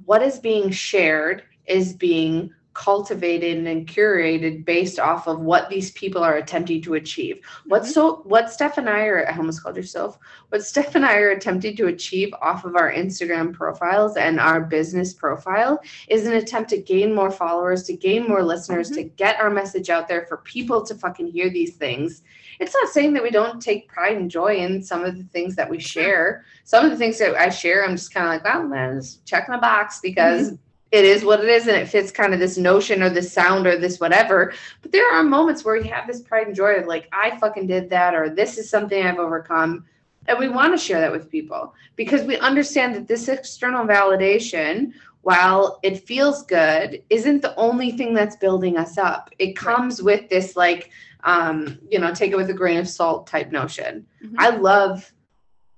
What 0.04 0.22
is 0.22 0.38
being 0.38 0.70
shared 0.70 1.42
is 1.66 1.92
being 1.92 2.52
cultivated 2.76 3.66
and 3.66 3.86
curated 3.88 4.62
based 4.66 4.98
off 4.98 5.26
of 5.26 5.40
what 5.40 5.70
these 5.70 5.90
people 5.92 6.22
are 6.22 6.36
attempting 6.36 6.82
to 6.82 6.92
achieve. 6.94 7.40
What 7.64 7.82
Mhm. 7.82 7.86
so 7.86 8.16
what 8.24 8.52
Steph 8.52 8.76
and 8.76 8.88
I 8.88 9.06
are 9.06 9.26
I 9.26 9.34
almost 9.34 9.62
called 9.62 9.76
yourself. 9.76 10.18
What 10.50 10.62
Steph 10.62 10.94
and 10.94 11.06
I 11.06 11.16
are 11.16 11.30
attempting 11.30 11.74
to 11.76 11.86
achieve 11.86 12.34
off 12.42 12.66
of 12.66 12.76
our 12.76 12.92
Instagram 12.92 13.54
profiles 13.54 14.18
and 14.18 14.38
our 14.38 14.60
business 14.60 15.14
profile 15.14 15.80
is 16.08 16.26
an 16.26 16.34
attempt 16.34 16.68
to 16.70 16.78
gain 16.78 17.14
more 17.14 17.30
followers, 17.30 17.84
to 17.84 17.94
gain 17.94 18.28
more 18.28 18.42
listeners, 18.42 18.90
to 18.90 19.04
get 19.04 19.40
our 19.40 19.48
message 19.48 19.88
out 19.88 20.06
there 20.06 20.26
for 20.26 20.36
people 20.38 20.84
to 20.84 20.94
fucking 20.94 21.28
hear 21.28 21.48
these 21.48 21.76
things. 21.76 22.22
It's 22.60 22.74
not 22.74 22.90
saying 22.90 23.14
that 23.14 23.22
we 23.22 23.30
don't 23.30 23.60
take 23.60 23.88
pride 23.88 24.18
and 24.18 24.30
joy 24.30 24.56
in 24.56 24.82
some 24.82 25.02
of 25.02 25.16
the 25.16 25.24
things 25.24 25.56
that 25.56 25.70
we 25.70 25.78
share. 25.78 26.44
Some 26.64 26.84
of 26.84 26.90
the 26.90 26.96
things 26.98 27.18
that 27.18 27.34
I 27.36 27.48
share, 27.48 27.84
I'm 27.84 27.96
just 27.96 28.12
kind 28.12 28.26
of 28.26 28.32
like, 28.34 28.44
well, 28.44 28.64
man, 28.68 29.00
just 29.00 29.24
checking 29.24 29.54
a 29.54 29.58
box 29.58 30.00
because 30.02 30.52
it 30.92 31.04
is 31.04 31.24
what 31.24 31.40
it 31.40 31.48
is 31.48 31.66
and 31.66 31.76
it 31.76 31.88
fits 31.88 32.10
kind 32.10 32.32
of 32.32 32.40
this 32.40 32.56
notion 32.56 33.02
or 33.02 33.10
this 33.10 33.32
sound 33.32 33.66
or 33.66 33.76
this 33.76 33.98
whatever. 33.98 34.52
But 34.82 34.92
there 34.92 35.12
are 35.12 35.22
moments 35.22 35.64
where 35.64 35.76
you 35.76 35.90
have 35.92 36.06
this 36.06 36.22
pride 36.22 36.46
and 36.46 36.56
joy 36.56 36.74
of 36.74 36.86
like, 36.86 37.08
I 37.12 37.36
fucking 37.38 37.66
did 37.66 37.90
that 37.90 38.14
or 38.14 38.30
this 38.30 38.56
is 38.56 38.70
something 38.70 39.04
I've 39.04 39.18
overcome. 39.18 39.84
And 40.28 40.38
we 40.38 40.48
want 40.48 40.72
to 40.72 40.78
share 40.78 41.00
that 41.00 41.12
with 41.12 41.30
people 41.30 41.74
because 41.96 42.22
we 42.22 42.38
understand 42.38 42.94
that 42.94 43.08
this 43.08 43.28
external 43.28 43.84
validation, 43.84 44.92
while 45.22 45.80
it 45.82 46.06
feels 46.06 46.44
good, 46.44 47.02
isn't 47.10 47.42
the 47.42 47.54
only 47.56 47.92
thing 47.92 48.14
that's 48.14 48.36
building 48.36 48.76
us 48.76 48.96
up. 48.96 49.30
It 49.38 49.56
comes 49.56 50.02
with 50.02 50.28
this, 50.28 50.56
like, 50.56 50.90
um, 51.24 51.78
you 51.90 51.98
know, 51.98 52.14
take 52.14 52.30
it 52.30 52.36
with 52.36 52.50
a 52.50 52.54
grain 52.54 52.78
of 52.78 52.88
salt 52.88 53.26
type 53.26 53.50
notion. 53.50 54.06
Mhm. 54.24 54.34
I 54.38 54.50
love 54.50 55.12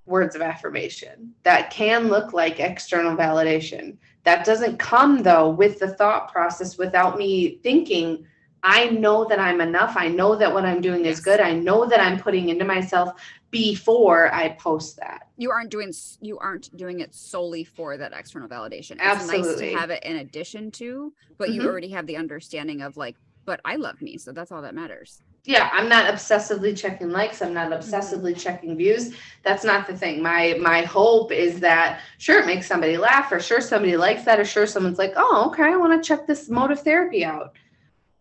words 0.04 0.34
of 0.34 0.42
affirmation 0.42 1.34
that 1.42 1.70
can 1.70 2.08
look 2.08 2.32
like 2.32 2.60
external 2.60 3.16
validation. 3.16 3.96
That 4.28 4.44
doesn't 4.44 4.76
come 4.78 5.22
though 5.22 5.48
with 5.48 5.78
the 5.78 5.88
thought 5.88 6.30
process 6.30 6.76
without 6.76 7.16
me 7.16 7.60
thinking, 7.62 8.26
I 8.62 8.90
know 8.90 9.24
that 9.24 9.38
I'm 9.40 9.62
enough. 9.62 9.94
I 9.96 10.08
know 10.08 10.36
that 10.36 10.52
what 10.52 10.66
I'm 10.66 10.82
doing 10.82 11.06
is 11.06 11.20
good. 11.20 11.40
I 11.40 11.54
know 11.54 11.86
that 11.86 11.98
I'm 11.98 12.20
putting 12.20 12.50
into 12.50 12.66
myself 12.66 13.18
before 13.50 14.30
I 14.34 14.50
post 14.50 14.98
that. 14.98 15.22
you 15.38 15.50
aren't 15.50 15.70
doing 15.70 15.94
you 16.20 16.36
aren't 16.40 16.68
doing 16.76 17.00
it 17.00 17.14
solely 17.14 17.64
for 17.64 17.96
that 17.96 18.12
external 18.12 18.50
validation. 18.50 18.96
It's 18.96 19.00
nice 19.00 19.16
Absolutely. 19.22 19.70
to 19.70 19.78
have 19.78 19.88
it 19.88 20.04
in 20.04 20.16
addition 20.16 20.72
to, 20.72 21.14
but 21.38 21.48
you 21.50 21.62
Mhm. 21.62 21.66
already 21.66 21.88
have 21.88 22.06
the 22.06 22.18
understanding 22.18 22.82
of 22.82 22.98
like, 22.98 23.16
but 23.46 23.62
I 23.64 23.76
love 23.76 24.02
me, 24.02 24.18
so 24.18 24.32
that's 24.32 24.52
all 24.52 24.60
that 24.60 24.74
matters. 24.74 25.22
Yeah 25.48 25.70
i'm 25.72 25.88
not 25.88 26.12
obsessively 26.12 26.76
checking 26.76 27.10
likes 27.10 27.40
i'm 27.40 27.54
not 27.54 27.70
obsessively 27.70 28.38
checking 28.38 28.76
views. 28.76 29.14
That's 29.42 29.64
not 29.64 29.86
the 29.86 29.96
thing. 29.96 30.22
My 30.22 30.58
my 30.60 30.82
hope 30.82 31.32
is 31.32 31.58
that 31.60 32.00
sure 32.18 32.38
it 32.38 32.46
makes 32.46 32.66
somebody 32.66 32.98
laugh 32.98 33.32
or 33.32 33.40
sure 33.40 33.62
somebody 33.62 33.96
likes 33.96 34.24
that 34.24 34.38
or 34.38 34.44
sure 34.44 34.66
someone's 34.66 34.98
like 34.98 35.14
oh 35.16 35.48
okay 35.48 35.62
i 35.62 35.76
want 35.76 35.92
to 36.00 36.06
check 36.06 36.26
this 36.26 36.50
motive 36.50 36.80
therapy 36.82 37.24
out. 37.24 37.54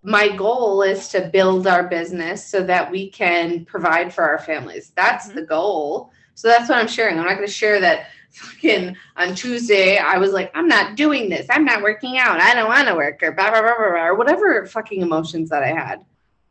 My 0.04 0.30
goal 0.30 0.84
is 0.84 1.10
to 1.10 1.30
build 1.34 1.68
our 1.68 1.84
business 1.84 2.46
so 2.48 2.64
that 2.64 2.90
we 2.90 3.10
can 3.10 3.66
provide 3.66 4.14
for 4.14 4.24
our 4.24 4.40
families. 4.40 4.94
That's 4.96 5.28
Mhm. 5.28 5.36
the 5.36 5.42
goal. 5.42 6.12
So 6.36 6.48
that's 6.48 6.70
what 6.70 6.78
i'm 6.78 6.88
sharing. 6.88 7.20
I'm 7.20 7.26
not 7.26 7.36
going 7.36 7.48
to 7.48 7.62
share 7.64 7.82
that 7.82 8.08
fucking 8.32 8.96
on 9.18 9.34
tuesday 9.36 9.98
i 9.98 10.18
was 10.18 10.32
like 10.32 10.52
i'm 10.56 10.68
not 10.68 10.96
doing 10.96 11.28
this. 11.30 11.46
I'm 11.50 11.66
not 11.66 11.82
working 11.82 12.18
out. 12.20 12.40
I 12.40 12.54
don't 12.54 12.70
want 12.70 12.88
to 12.88 12.96
work 12.96 13.22
or 13.22 13.32
blah, 13.34 13.50
blah, 13.50 13.62
blah, 13.62 13.76
blah, 13.78 13.90
blah, 13.90 14.06
or 14.06 14.16
whatever 14.16 14.66
fucking 14.66 15.02
emotions 15.02 15.50
that 15.50 15.64
i 15.64 15.74
had 15.84 16.06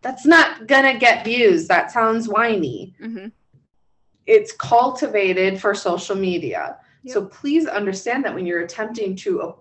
that's 0.07 0.25
not 0.25 0.69
gonna 0.69 0.97
get 0.99 1.25
views. 1.25 1.67
That 1.67 1.91
sounds 1.91 2.29
whiny. 2.29 2.95
hmm 3.01 3.27
It's 4.27 4.53
cultivated 4.53 5.61
for 5.61 5.75
social 5.75 6.15
media. 6.17 6.79
So 7.07 7.27
please 7.27 7.67
understand 7.67 8.25
that 8.25 8.35
when 8.35 8.47
you're 8.47 8.63
attempting 8.63 9.15
to, 9.17 9.55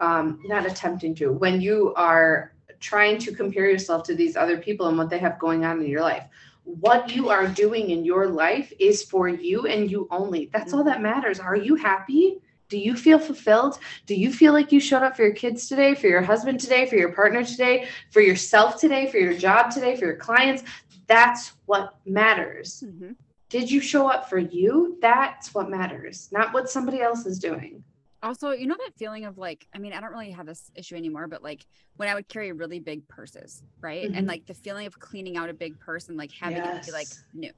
um, 0.00 0.40
not 0.44 0.66
attempting 0.66 1.14
to, 1.16 1.32
when 1.32 1.60
you 1.60 1.94
are 1.96 2.52
trying 2.80 3.16
to 3.18 3.34
compare 3.34 3.70
yourself 3.70 4.02
to 4.04 4.14
these 4.14 4.36
other 4.36 4.58
people 4.58 4.88
and 4.88 4.98
what 4.98 5.08
they 5.08 5.18
have 5.18 5.38
going 5.38 5.64
on 5.64 5.80
in 5.80 5.86
your 5.86 6.02
life, 6.02 6.24
what 6.64 7.14
you 7.14 7.30
are 7.30 7.46
doing 7.46 7.90
in 7.90 8.04
your 8.04 8.28
life 8.28 8.70
is 8.78 9.02
for 9.02 9.28
you 9.28 9.66
and 9.66 9.90
you 9.90 10.08
only. 10.10 10.50
That's 10.52 10.72
all 10.74 10.84
that 10.84 11.00
matters. 11.00 11.40
Are 11.40 11.56
you 11.56 11.74
happy? 11.74 12.40
Do 12.68 12.78
you 12.78 12.96
feel 12.96 13.18
fulfilled? 13.18 13.78
Do 14.06 14.14
you 14.14 14.32
feel 14.32 14.52
like 14.52 14.72
you 14.72 14.80
showed 14.80 15.02
up 15.02 15.16
for 15.16 15.22
your 15.22 15.34
kids 15.34 15.68
today, 15.68 15.94
for 15.94 16.06
your 16.06 16.22
husband 16.22 16.60
today, 16.60 16.86
for 16.86 16.96
your 16.96 17.12
partner 17.12 17.44
today, 17.44 17.88
for 18.10 18.20
yourself 18.20 18.80
today, 18.80 19.06
for 19.10 19.18
your 19.18 19.34
job 19.34 19.70
today, 19.70 19.96
for 19.96 20.06
your 20.06 20.16
clients? 20.16 20.62
That's 21.06 21.52
what 21.66 21.96
matters. 22.06 22.80
hmm 22.80 23.12
Did 23.50 23.70
you 23.70 23.80
show 23.80 24.08
up 24.08 24.28
for 24.30 24.38
you? 24.38 24.98
That's 25.00 25.54
what 25.54 25.68
matters, 25.70 26.30
not 26.32 26.54
what 26.54 26.70
somebody 26.70 27.00
else 27.00 27.26
is 27.26 27.38
doing. 27.38 27.84
Also, 28.22 28.52
you 28.52 28.66
know 28.66 28.76
that 28.78 28.94
feeling 28.96 29.26
of 29.26 29.36
like, 29.36 29.66
I 29.74 29.78
mean, 29.78 29.92
I 29.92 30.00
don't 30.00 30.10
really 30.10 30.30
have 30.30 30.46
this 30.46 30.70
issue 30.74 30.96
anymore, 30.96 31.28
but 31.28 31.42
like 31.42 31.66
when 31.98 32.08
I 32.08 32.14
would 32.14 32.26
carry 32.26 32.52
really 32.52 32.80
big 32.80 33.06
purses, 33.06 33.62
right? 33.82 34.10
Mhm. 34.10 34.16
And 34.16 34.26
like 34.26 34.46
the 34.46 34.54
feeling 34.54 34.86
of 34.86 34.98
cleaning 34.98 35.36
out 35.36 35.50
a 35.50 35.54
big 35.54 35.78
purse 35.78 36.08
and 36.08 36.16
like 36.16 36.32
having 36.32 36.64
it 36.64 36.86
be 36.86 36.92
like 36.92 37.08
new. 37.34 37.50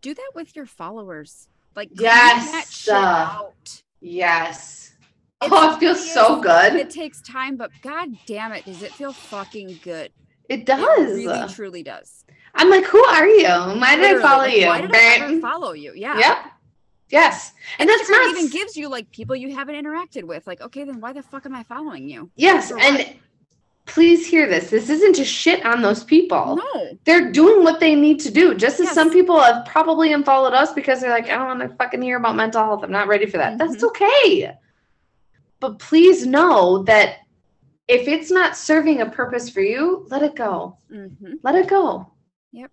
Do 0.00 0.14
that 0.14 0.30
with 0.34 0.56
your 0.56 0.64
followers. 0.64 1.48
Like 1.76 1.90
Yes, 1.92 2.50
that 2.50 2.66
shit 2.70 2.94
uh, 2.94 3.38
out. 3.42 3.82
Yes. 4.00 4.94
It's 5.40 5.52
oh, 5.52 5.74
it 5.74 5.78
feels 5.78 6.12
so 6.12 6.40
good. 6.40 6.74
It 6.74 6.90
takes 6.90 7.20
time, 7.22 7.56
but 7.56 7.70
god 7.82 8.10
damn 8.26 8.52
it, 8.52 8.64
does 8.64 8.82
it 8.82 8.92
feel 8.92 9.12
fucking 9.12 9.80
good? 9.82 10.10
It 10.48 10.60
It 10.60 10.66
does. 10.66 11.14
really 11.14 11.48
truly 11.48 11.82
does. 11.82 12.24
I'm 12.54 12.70
like, 12.70 12.84
who 12.84 13.02
are 13.04 13.26
you? 13.26 13.46
Why 13.46 13.96
did 13.96 14.16
I 14.16 14.20
follow 14.20 14.44
like, 14.44 14.56
you? 14.56 14.66
Why 14.66 14.80
did 14.80 14.94
I 14.94 15.16
ever 15.20 15.40
follow 15.40 15.72
you? 15.72 15.92
Yeah. 15.94 16.18
Yep. 16.18 16.38
Yes. 17.10 17.52
And 17.78 17.88
that's 17.88 18.02
Instagram 18.02 18.10
not 18.10 18.30
even 18.36 18.50
gives 18.50 18.76
you 18.76 18.88
like 18.88 19.10
people 19.12 19.36
you 19.36 19.54
haven't 19.54 19.76
interacted 19.76 20.24
with. 20.24 20.46
Like, 20.46 20.60
okay, 20.60 20.84
then 20.84 21.00
why 21.00 21.12
the 21.12 21.22
fuck 21.22 21.46
am 21.46 21.54
I 21.54 21.62
following 21.62 22.08
you? 22.08 22.30
Yes, 22.36 22.70
and 22.70 22.96
what? 22.96 23.14
Please 23.88 24.26
hear 24.26 24.46
this. 24.46 24.70
This 24.70 24.88
isn't 24.90 25.14
to 25.16 25.24
shit 25.24 25.64
on 25.64 25.82
those 25.82 26.04
people. 26.04 26.56
No. 26.56 26.98
They're 27.04 27.32
doing 27.32 27.64
what 27.64 27.80
they 27.80 27.94
need 27.94 28.20
to 28.20 28.30
do. 28.30 28.54
Just 28.54 28.78
as 28.80 28.86
Yes. 28.86 28.94
some 28.94 29.10
people 29.10 29.40
have 29.40 29.64
probably 29.66 30.12
unfollowed 30.12 30.54
us 30.54 30.72
because 30.72 31.00
they're 31.00 31.10
like, 31.10 31.28
I 31.28 31.36
don't 31.36 31.46
want 31.58 31.60
to 31.70 31.76
fucking 31.76 32.02
hear 32.02 32.18
about 32.18 32.36
mental 32.36 32.62
health. 32.62 32.84
I'm 32.84 32.92
not 32.92 33.08
ready 33.08 33.26
for 33.26 33.38
that. 33.38 33.58
That's 33.58 33.76
Mhm. 33.76 33.88
okay. 33.88 34.52
But 35.60 35.78
please 35.78 36.24
know 36.26 36.82
that 36.84 37.16
if 37.88 38.06
it's 38.06 38.30
not 38.30 38.56
serving 38.56 39.00
a 39.00 39.06
purpose 39.10 39.48
for 39.48 39.60
you, 39.62 40.06
let 40.10 40.22
it 40.22 40.34
go. 40.36 40.76
hmm 40.90 41.06
Let 41.42 41.54
it 41.56 41.66
go. 41.68 42.12
Yep. 42.52 42.70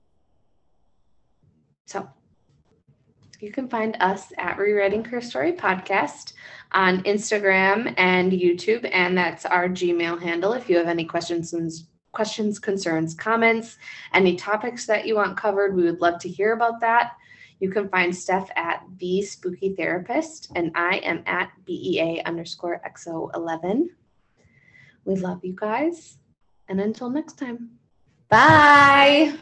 So 1.87 2.07
you 3.45 3.51
can 3.51 3.69
find 3.69 3.95
us 3.99 4.33
at 4.39 4.57
Rewriting 4.57 5.05
Her 5.05 5.21
Story 5.21 5.53
Podcast 5.53 6.33
on 6.71 7.03
Instagram 7.03 7.93
and 7.95 8.31
YouTube, 8.31 8.89
and 8.91 9.15
that's 9.15 9.45
our 9.45 9.69
Gmail 9.69 10.19
handle. 10.19 10.53
If 10.53 10.67
you 10.67 10.77
have 10.77 10.87
any 10.87 11.05
questions 11.05 11.53
questions, 12.11 12.57
concerns, 12.57 13.13
comments, 13.13 13.77
any 14.15 14.35
topics 14.35 14.87
that 14.87 15.05
you 15.05 15.15
want 15.15 15.37
covered, 15.37 15.75
we 15.75 15.83
would 15.83 16.01
love 16.01 16.17
to 16.21 16.29
hear 16.29 16.53
about 16.53 16.79
that. 16.79 17.11
You 17.59 17.69
can 17.69 17.87
find 17.89 18.15
Steph 18.15 18.49
at 18.55 18.83
the 18.97 19.21
Spooky 19.21 19.75
Therapist, 19.75 20.51
and 20.55 20.71
I 20.73 20.97
am 21.03 21.21
at 21.27 21.51
BEA 21.65 22.23
underscore 22.23 22.81
XO11. 22.83 23.89
We 25.03 25.17
love 25.17 25.45
you 25.45 25.53
guys, 25.55 26.17
and 26.67 26.81
until 26.81 27.11
next 27.11 27.37
time, 27.37 27.77
bye. 28.27 29.35